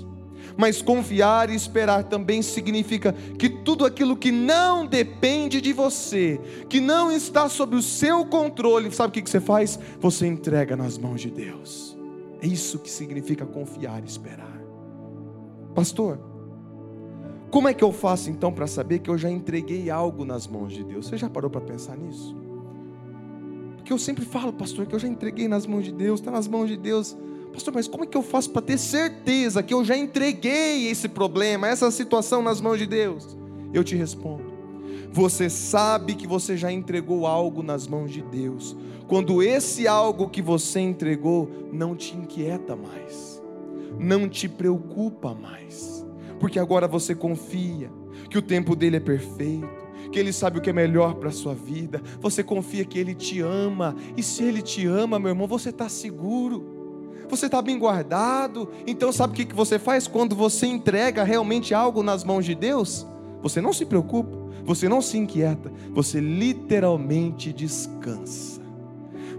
Mas 0.56 0.82
confiar 0.82 1.50
e 1.50 1.54
esperar 1.54 2.04
também 2.04 2.42
significa 2.42 3.12
que 3.38 3.48
tudo 3.48 3.84
aquilo 3.84 4.16
que 4.16 4.30
não 4.30 4.86
depende 4.86 5.60
de 5.60 5.72
você, 5.72 6.40
que 6.68 6.80
não 6.80 7.10
está 7.10 7.48
sob 7.48 7.74
o 7.74 7.82
seu 7.82 8.24
controle, 8.26 8.90
sabe 8.92 9.18
o 9.18 9.22
que 9.22 9.28
você 9.28 9.40
faz? 9.40 9.78
Você 9.98 10.26
entrega 10.26 10.76
nas 10.76 10.98
mãos 10.98 11.20
de 11.20 11.30
Deus. 11.30 11.96
É 12.40 12.46
isso 12.46 12.78
que 12.78 12.90
significa 12.90 13.46
confiar 13.46 14.02
e 14.02 14.06
esperar. 14.06 14.60
Pastor, 15.74 16.31
como 17.52 17.68
é 17.68 17.74
que 17.74 17.84
eu 17.84 17.92
faço 17.92 18.30
então 18.30 18.50
para 18.50 18.66
saber 18.66 19.00
que 19.00 19.10
eu 19.10 19.18
já 19.18 19.30
entreguei 19.30 19.90
algo 19.90 20.24
nas 20.24 20.46
mãos 20.46 20.72
de 20.72 20.82
Deus? 20.82 21.06
Você 21.06 21.18
já 21.18 21.28
parou 21.28 21.50
para 21.50 21.60
pensar 21.60 21.98
nisso? 21.98 22.34
Porque 23.76 23.92
eu 23.92 23.98
sempre 23.98 24.24
falo, 24.24 24.54
pastor, 24.54 24.86
que 24.86 24.94
eu 24.94 24.98
já 24.98 25.06
entreguei 25.06 25.46
nas 25.46 25.66
mãos 25.66 25.84
de 25.84 25.92
Deus, 25.92 26.18
está 26.18 26.30
nas 26.30 26.48
mãos 26.48 26.66
de 26.68 26.78
Deus. 26.78 27.14
Pastor, 27.52 27.74
mas 27.74 27.86
como 27.86 28.04
é 28.04 28.06
que 28.06 28.16
eu 28.16 28.22
faço 28.22 28.48
para 28.48 28.62
ter 28.62 28.78
certeza 28.78 29.62
que 29.62 29.74
eu 29.74 29.84
já 29.84 29.94
entreguei 29.94 30.88
esse 30.88 31.10
problema, 31.10 31.68
essa 31.68 31.90
situação 31.90 32.40
nas 32.40 32.58
mãos 32.58 32.78
de 32.78 32.86
Deus? 32.86 33.36
Eu 33.70 33.84
te 33.84 33.94
respondo. 33.96 34.50
Você 35.12 35.50
sabe 35.50 36.14
que 36.14 36.26
você 36.26 36.56
já 36.56 36.72
entregou 36.72 37.26
algo 37.26 37.62
nas 37.62 37.86
mãos 37.86 38.10
de 38.10 38.22
Deus, 38.22 38.74
quando 39.06 39.42
esse 39.42 39.86
algo 39.86 40.30
que 40.30 40.40
você 40.40 40.80
entregou 40.80 41.50
não 41.70 41.94
te 41.94 42.16
inquieta 42.16 42.74
mais, 42.74 43.42
não 43.98 44.26
te 44.26 44.48
preocupa 44.48 45.34
mais 45.34 46.01
porque 46.42 46.58
agora 46.58 46.88
você 46.88 47.14
confia 47.14 47.88
que 48.28 48.36
o 48.36 48.42
tempo 48.42 48.74
dele 48.74 48.96
é 48.96 49.00
perfeito, 49.00 49.68
que 50.10 50.18
ele 50.18 50.32
sabe 50.32 50.58
o 50.58 50.60
que 50.60 50.70
é 50.70 50.72
melhor 50.72 51.14
para 51.14 51.28
a 51.28 51.32
sua 51.32 51.54
vida, 51.54 52.02
você 52.20 52.42
confia 52.42 52.84
que 52.84 52.98
ele 52.98 53.14
te 53.14 53.40
ama, 53.40 53.94
e 54.16 54.24
se 54.24 54.42
ele 54.42 54.60
te 54.60 54.84
ama, 54.84 55.20
meu 55.20 55.28
irmão, 55.28 55.46
você 55.46 55.68
está 55.68 55.88
seguro, 55.88 57.22
você 57.28 57.46
está 57.46 57.62
bem 57.62 57.78
guardado. 57.78 58.68
Então, 58.88 59.12
sabe 59.12 59.40
o 59.40 59.46
que 59.46 59.54
você 59.54 59.78
faz 59.78 60.08
quando 60.08 60.34
você 60.34 60.66
entrega 60.66 61.22
realmente 61.22 61.74
algo 61.74 62.02
nas 62.02 62.24
mãos 62.24 62.44
de 62.44 62.56
Deus? 62.56 63.06
Você 63.40 63.60
não 63.60 63.72
se 63.72 63.86
preocupa, 63.86 64.36
você 64.64 64.88
não 64.88 65.00
se 65.00 65.16
inquieta, 65.16 65.72
você 65.92 66.18
literalmente 66.18 67.52
descansa 67.52 68.61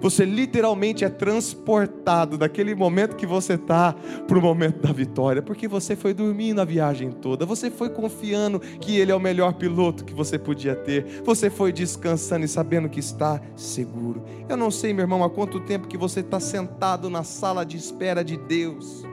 você 0.04 0.26
literalmente 0.26 1.06
é 1.06 1.10
transportado 1.10 2.38
daquele 2.38 2.76
momento 2.76 3.16
que 3.16 3.26
você 3.26 3.54
está 3.54 3.96
para 4.28 4.38
o 4.38 4.42
momento 4.42 4.82
da 4.82 4.92
vitória, 4.92 5.42
porque 5.42 5.66
você 5.66 5.96
foi 5.96 6.14
dormindo 6.14 6.60
a 6.60 6.66
viagem 6.66 7.10
toda, 7.10 7.46
você 7.46 7.72
foi 7.72 7.90
confiando 7.90 8.60
que 8.60 8.98
Ele 8.98 9.14
é 9.14 9.16
o 9.16 9.20
melhor 9.20 9.54
piloto 9.54 10.04
que 10.04 10.14
você 10.14 10.38
podia 10.38 10.76
ter, 10.76 11.22
você 11.24 11.50
foi 11.50 11.72
descansando 11.72 12.44
e 12.44 12.50
sabendo 12.50 12.90
que 12.90 13.00
está 13.00 13.40
seguro. 13.56 14.22
Eu 14.50 14.58
não 14.58 14.70
sei, 14.70 14.94
meu 14.94 15.04
irmão, 15.04 15.24
há 15.24 15.30
quanto 15.30 15.62
tempo 15.62 15.88
que 15.88 15.98
você 15.98 16.20
está 16.20 16.38
sentado 16.38 17.10
na 17.10 17.24
sala 17.24 17.66
de 17.66 17.78
espera 17.78 18.26
de 18.26 18.36
Deus 18.36 19.06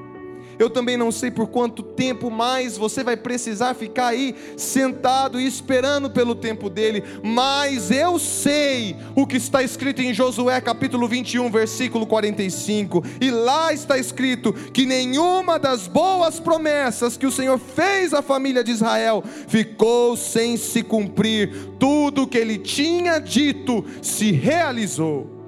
eu 0.61 0.69
também 0.69 0.95
não 0.95 1.11
sei 1.11 1.31
por 1.31 1.47
quanto 1.47 1.83
tempo 1.83 2.31
mais 2.31 2.77
você 2.77 3.03
vai 3.03 3.17
precisar 3.17 3.73
ficar 3.73 4.09
aí 4.09 4.37
sentado 4.59 5.41
e 5.41 5.47
esperando 5.47 6.11
pelo 6.11 6.35
tempo 6.35 6.69
dele, 6.69 7.03
mas 7.23 7.91
eu 7.91 8.19
sei 8.19 8.95
o 9.17 9.27
que 9.27 9.39
está 9.39 9.63
escrito 9.63 10.03
em 10.03 10.13
Josué 10.13 10.61
capítulo 10.61 11.09
21, 11.09 11.51
versículo 11.51 12.07
45, 12.07 13.03
e 13.23 13.31
lá 13.31 13.73
está 13.73 13.97
escrito 13.97 14.53
que 14.53 14.85
nenhuma 14.85 15.59
das 15.59 15.89
boas 15.89 16.39
promessas 16.39 17.17
que 17.17 17.27
o 17.27 17.33
Senhor 17.33 17.59
fez 17.59 18.13
à 18.13 18.21
família 18.21 18.63
de 18.63 18.71
Israel 18.71 19.25
ficou 19.49 20.15
sem 20.15 20.59
se 20.59 20.83
cumprir, 20.83 21.71
tudo 21.79 22.25
o 22.25 22.27
que 22.27 22.37
ele 22.37 22.59
tinha 22.59 23.19
dito 23.19 23.83
se 24.03 24.31
realizou. 24.31 25.40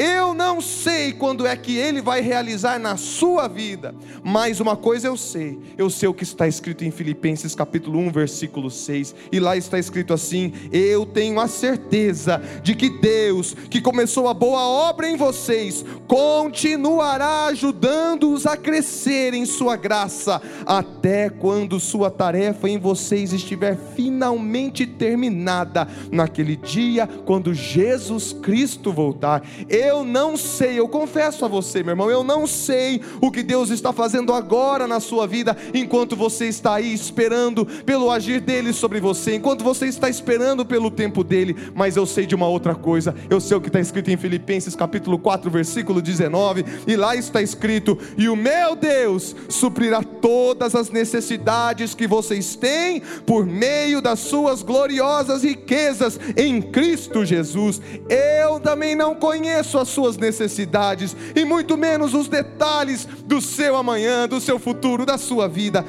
Eu 0.00 0.32
não 0.32 0.62
sei 0.62 1.12
quando 1.12 1.46
é 1.46 1.54
que 1.54 1.76
ele 1.76 2.00
vai 2.00 2.22
realizar 2.22 2.78
na 2.78 2.96
sua 2.96 3.46
vida, 3.46 3.94
mas 4.24 4.58
uma 4.58 4.74
coisa 4.74 5.08
eu 5.08 5.14
sei, 5.14 5.58
eu 5.76 5.90
sei 5.90 6.08
o 6.08 6.14
que 6.14 6.22
está 6.22 6.48
escrito 6.48 6.86
em 6.86 6.90
Filipenses 6.90 7.54
capítulo 7.54 7.98
1, 7.98 8.10
versículo 8.10 8.70
6, 8.70 9.14
e 9.30 9.38
lá 9.38 9.58
está 9.58 9.78
escrito 9.78 10.14
assim: 10.14 10.54
Eu 10.72 11.04
tenho 11.04 11.38
a 11.38 11.46
certeza 11.46 12.40
de 12.62 12.74
que 12.74 12.88
Deus, 12.88 13.54
que 13.68 13.78
começou 13.78 14.26
a 14.26 14.32
boa 14.32 14.62
obra 14.62 15.06
em 15.06 15.18
vocês, 15.18 15.84
continuará 16.08 17.44
ajudando-os 17.48 18.46
a 18.46 18.56
crescer 18.56 19.34
em 19.34 19.44
sua 19.44 19.76
graça, 19.76 20.40
até 20.64 21.28
quando 21.28 21.78
sua 21.78 22.10
tarefa 22.10 22.70
em 22.70 22.78
vocês 22.78 23.34
estiver 23.34 23.76
finalmente 23.94 24.86
terminada, 24.86 25.86
naquele 26.10 26.56
dia, 26.56 27.06
quando 27.26 27.52
Jesus 27.52 28.32
Cristo 28.32 28.94
voltar. 28.94 29.46
Eu 29.68 29.89
Eu 29.90 30.04
não 30.04 30.36
sei, 30.36 30.78
eu 30.78 30.88
confesso 30.88 31.44
a 31.44 31.48
você, 31.48 31.82
meu 31.82 31.90
irmão, 31.90 32.08
eu 32.08 32.22
não 32.22 32.46
sei 32.46 33.00
o 33.20 33.28
que 33.28 33.42
Deus 33.42 33.70
está 33.70 33.92
fazendo 33.92 34.32
agora 34.32 34.86
na 34.86 35.00
sua 35.00 35.26
vida, 35.26 35.56
enquanto 35.74 36.14
você 36.14 36.46
está 36.46 36.74
aí 36.74 36.94
esperando 36.94 37.66
pelo 37.66 38.08
agir 38.08 38.40
dele 38.40 38.72
sobre 38.72 39.00
você, 39.00 39.34
enquanto 39.34 39.64
você 39.64 39.86
está 39.86 40.08
esperando 40.08 40.64
pelo 40.64 40.92
tempo 40.92 41.24
dele, 41.24 41.56
mas 41.74 41.96
eu 41.96 42.06
sei 42.06 42.24
de 42.24 42.36
uma 42.36 42.46
outra 42.46 42.72
coisa, 42.72 43.12
eu 43.28 43.40
sei 43.40 43.56
o 43.56 43.60
que 43.60 43.66
está 43.66 43.80
escrito 43.80 44.12
em 44.12 44.16
Filipenses 44.16 44.76
capítulo 44.76 45.18
4, 45.18 45.50
versículo 45.50 46.00
19, 46.00 46.64
e 46.86 46.94
lá 46.94 47.16
está 47.16 47.42
escrito: 47.42 47.98
E 48.16 48.28
o 48.28 48.36
meu 48.36 48.76
Deus 48.76 49.34
suprirá 49.48 50.04
todas 50.04 50.76
as 50.76 50.88
necessidades 50.90 51.96
que 51.96 52.06
vocês 52.06 52.54
têm 52.54 53.02
por 53.26 53.44
meio 53.44 54.00
das 54.00 54.20
suas 54.20 54.62
gloriosas 54.62 55.42
riquezas 55.42 56.20
em 56.36 56.62
Cristo 56.62 57.24
Jesus. 57.24 57.82
Eu 58.08 58.60
também 58.60 58.94
não 58.94 59.16
conheço 59.16 59.69
as 59.78 59.88
suas 59.88 60.16
necessidades, 60.16 61.16
e 61.34 61.44
muito 61.44 61.76
menos 61.76 62.14
os 62.14 62.28
detalhes 62.28 63.06
do 63.24 63.40
seu 63.40 63.76
amanhã, 63.76 64.28
do 64.28 64.40
seu 64.40 64.58
futuro, 64.58 65.06
da 65.06 65.18
sua 65.18 65.48
vida, 65.48 65.84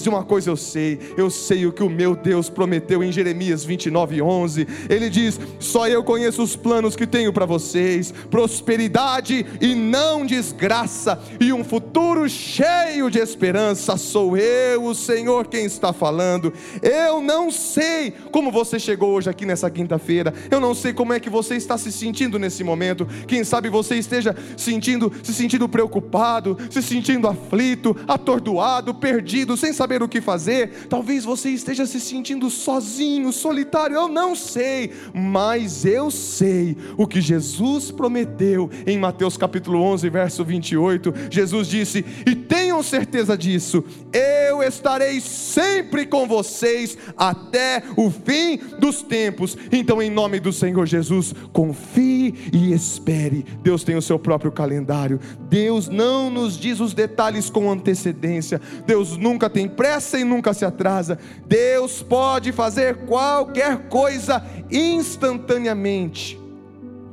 de 0.00 0.08
uma 0.08 0.24
coisa 0.24 0.50
eu 0.50 0.56
sei, 0.56 0.98
eu 1.16 1.30
sei 1.30 1.66
o 1.66 1.72
que 1.72 1.82
o 1.82 1.90
meu 1.90 2.14
Deus 2.14 2.48
prometeu 2.48 3.02
em 3.02 3.12
Jeremias 3.12 3.64
29, 3.64 4.22
11. 4.22 4.66
Ele 4.88 5.08
diz: 5.10 5.38
Só 5.58 5.88
eu 5.88 6.02
conheço 6.02 6.42
os 6.42 6.56
planos 6.56 6.96
que 6.96 7.06
tenho 7.06 7.32
para 7.32 7.46
vocês, 7.46 8.12
prosperidade 8.30 9.44
e 9.60 9.74
não 9.74 10.24
desgraça, 10.24 11.20
e 11.40 11.52
um 11.52 11.64
futuro 11.64 12.28
cheio 12.28 13.10
de 13.10 13.18
esperança. 13.18 13.96
Sou 13.96 14.36
eu, 14.36 14.84
o 14.84 14.94
Senhor, 14.94 15.46
quem 15.46 15.64
está 15.64 15.92
falando. 15.92 16.52
Eu 16.82 17.20
não 17.20 17.50
sei 17.50 18.12
como 18.30 18.50
você 18.50 18.78
chegou 18.78 19.10
hoje 19.10 19.30
aqui 19.30 19.46
nessa 19.46 19.70
quinta-feira, 19.70 20.32
eu 20.50 20.60
não 20.60 20.74
sei 20.74 20.92
como 20.92 21.12
é 21.12 21.20
que 21.20 21.30
você 21.30 21.56
está 21.56 21.78
se 21.78 21.90
sentindo 21.92 22.38
nesse 22.38 22.62
momento. 22.64 23.06
Quem 23.26 23.44
sabe 23.44 23.68
você 23.68 23.96
esteja 23.96 24.34
sentindo, 24.56 25.12
se 25.22 25.32
sentindo 25.34 25.68
preocupado, 25.68 26.56
se 26.70 26.82
sentindo 26.82 27.28
aflito, 27.28 27.96
atordoado, 28.06 28.94
perdido, 28.94 29.56
sem 29.56 29.72
saber 29.72 30.02
o 30.02 30.08
que 30.08 30.20
fazer. 30.20 30.86
Talvez 30.88 31.24
você 31.24 31.50
esteja 31.50 31.86
se 31.86 32.00
sentindo 32.00 32.48
sozinho, 32.50 33.32
solitário. 33.32 33.96
Eu 33.96 34.08
não 34.08 34.34
sei, 34.34 34.92
mas 35.14 35.84
eu 35.84 36.10
sei 36.10 36.76
o 36.96 37.06
que 37.06 37.20
Jesus 37.20 37.90
prometeu 37.90 38.70
em 38.86 38.98
Mateus 38.98 39.36
capítulo 39.36 39.80
11, 39.82 40.08
verso 40.08 40.44
28. 40.44 41.14
Jesus 41.30 41.68
disse: 41.68 42.04
"E 42.26 42.34
tenham 42.34 42.82
certeza 42.82 43.36
disso, 43.36 43.84
eu 44.12 44.62
estarei 44.62 45.20
sempre 45.20 46.06
com 46.06 46.26
vocês 46.26 46.96
até 47.16 47.82
o 47.96 48.10
fim 48.10 48.58
dos 48.78 49.02
tempos". 49.02 49.56
Então, 49.70 50.02
em 50.02 50.10
nome 50.10 50.40
do 50.40 50.52
Senhor 50.52 50.86
Jesus, 50.86 51.34
confie 51.52 52.34
e 52.52 52.72
espere. 53.02 53.44
Deus 53.62 53.82
tem 53.82 53.96
o 53.96 54.02
seu 54.02 54.18
próprio 54.18 54.52
calendário. 54.52 55.18
Deus 55.48 55.88
não 55.88 56.30
nos 56.30 56.56
diz 56.56 56.78
os 56.78 56.94
detalhes 56.94 57.50
com 57.50 57.70
antecedência. 57.70 58.60
Deus 58.86 59.16
nunca 59.16 59.50
tem 59.50 59.68
pressa 59.68 60.18
e 60.18 60.24
nunca 60.24 60.54
se 60.54 60.64
atrasa. 60.64 61.18
Deus 61.46 62.02
pode 62.02 62.52
fazer 62.52 63.04
qualquer 63.06 63.88
coisa 63.88 64.44
instantaneamente. 64.70 66.40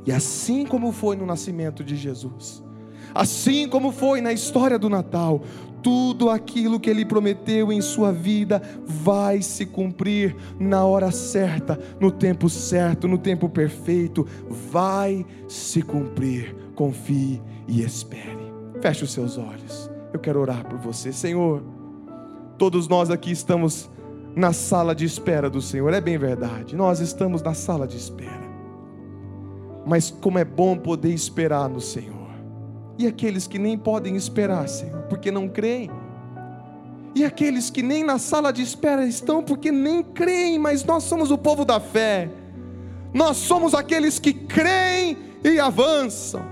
E 0.06 0.12
assim 0.12 0.64
como 0.64 0.92
foi 0.92 1.16
no 1.16 1.26
nascimento 1.26 1.84
de 1.84 1.94
Jesus, 1.96 2.62
assim 3.14 3.68
como 3.68 3.92
foi 3.92 4.20
na 4.20 4.32
história 4.32 4.78
do 4.78 4.88
Natal, 4.88 5.42
tudo 5.82 6.30
aquilo 6.30 6.78
que 6.78 6.90
ele 6.90 7.04
prometeu 7.04 7.72
em 7.72 7.80
sua 7.80 8.12
vida 8.12 8.62
vai 8.84 9.42
se 9.42 9.66
cumprir 9.66 10.36
na 10.58 10.84
hora 10.84 11.10
certa, 11.10 11.78
no 11.98 12.10
tempo 12.10 12.48
certo, 12.48 13.08
no 13.08 13.18
tempo 13.18 13.48
perfeito, 13.48 14.26
vai 14.48 15.24
se 15.48 15.82
cumprir. 15.82 16.54
Confie 16.74 17.42
e 17.68 17.82
espere. 17.82 18.52
Feche 18.80 19.04
os 19.04 19.12
seus 19.12 19.36
olhos. 19.36 19.90
Eu 20.12 20.18
quero 20.18 20.40
orar 20.40 20.66
por 20.66 20.78
você, 20.78 21.12
Senhor. 21.12 21.62
Todos 22.56 22.88
nós 22.88 23.10
aqui 23.10 23.30
estamos 23.30 23.90
na 24.34 24.52
sala 24.52 24.94
de 24.94 25.04
espera 25.04 25.50
do 25.50 25.60
Senhor, 25.60 25.92
é 25.92 26.00
bem 26.00 26.18
verdade. 26.18 26.76
Nós 26.76 27.00
estamos 27.00 27.42
na 27.42 27.54
sala 27.54 27.86
de 27.86 27.96
espera. 27.96 28.48
Mas 29.86 30.10
como 30.10 30.38
é 30.38 30.44
bom 30.44 30.76
poder 30.76 31.12
esperar 31.12 31.68
no 31.68 31.80
Senhor. 31.80 32.19
E 33.00 33.06
aqueles 33.06 33.46
que 33.46 33.58
nem 33.58 33.78
podem 33.78 34.14
esperar, 34.14 34.68
Senhor, 34.68 35.04
porque 35.04 35.30
não 35.30 35.48
creem. 35.48 35.90
E 37.14 37.24
aqueles 37.24 37.70
que 37.70 37.82
nem 37.82 38.04
na 38.04 38.18
sala 38.18 38.52
de 38.52 38.60
espera 38.60 39.06
estão 39.06 39.42
porque 39.42 39.72
nem 39.72 40.02
creem, 40.02 40.58
mas 40.58 40.84
nós 40.84 41.04
somos 41.04 41.30
o 41.30 41.38
povo 41.38 41.64
da 41.64 41.80
fé. 41.80 42.28
Nós 43.14 43.38
somos 43.38 43.72
aqueles 43.72 44.18
que 44.18 44.34
creem 44.34 45.16
e 45.42 45.58
avançam. 45.58 46.42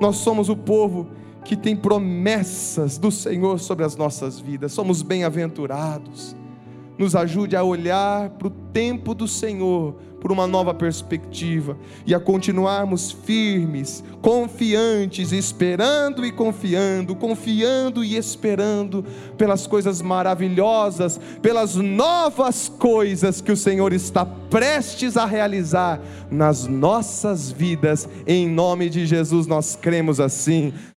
Nós 0.00 0.16
somos 0.16 0.48
o 0.48 0.56
povo 0.56 1.10
que 1.44 1.54
tem 1.54 1.76
promessas 1.76 2.96
do 2.96 3.10
Senhor 3.10 3.60
sobre 3.60 3.84
as 3.84 3.94
nossas 3.94 4.40
vidas. 4.40 4.72
Somos 4.72 5.02
bem-aventurados. 5.02 6.34
Nos 6.96 7.14
ajude 7.14 7.54
a 7.54 7.62
olhar 7.62 8.30
para 8.30 8.48
o 8.48 8.50
tempo 8.72 9.14
do 9.14 9.28
Senhor 9.28 9.96
por 10.20 10.32
uma 10.32 10.46
nova 10.46 10.74
perspectiva 10.74 11.76
e 12.06 12.14
a 12.14 12.20
continuarmos 12.20 13.12
firmes, 13.12 14.02
confiantes, 14.20 15.32
esperando 15.32 16.24
e 16.24 16.32
confiando, 16.32 17.14
confiando 17.14 18.04
e 18.04 18.16
esperando 18.16 19.04
pelas 19.36 19.66
coisas 19.66 20.02
maravilhosas, 20.02 21.20
pelas 21.40 21.76
novas 21.76 22.68
coisas 22.68 23.40
que 23.40 23.52
o 23.52 23.56
Senhor 23.56 23.92
está 23.92 24.24
prestes 24.24 25.16
a 25.16 25.24
realizar 25.24 26.00
nas 26.30 26.66
nossas 26.66 27.50
vidas. 27.50 28.08
Em 28.26 28.48
nome 28.48 28.88
de 28.88 29.06
Jesus 29.06 29.46
nós 29.46 29.76
cremos 29.76 30.20
assim. 30.20 30.72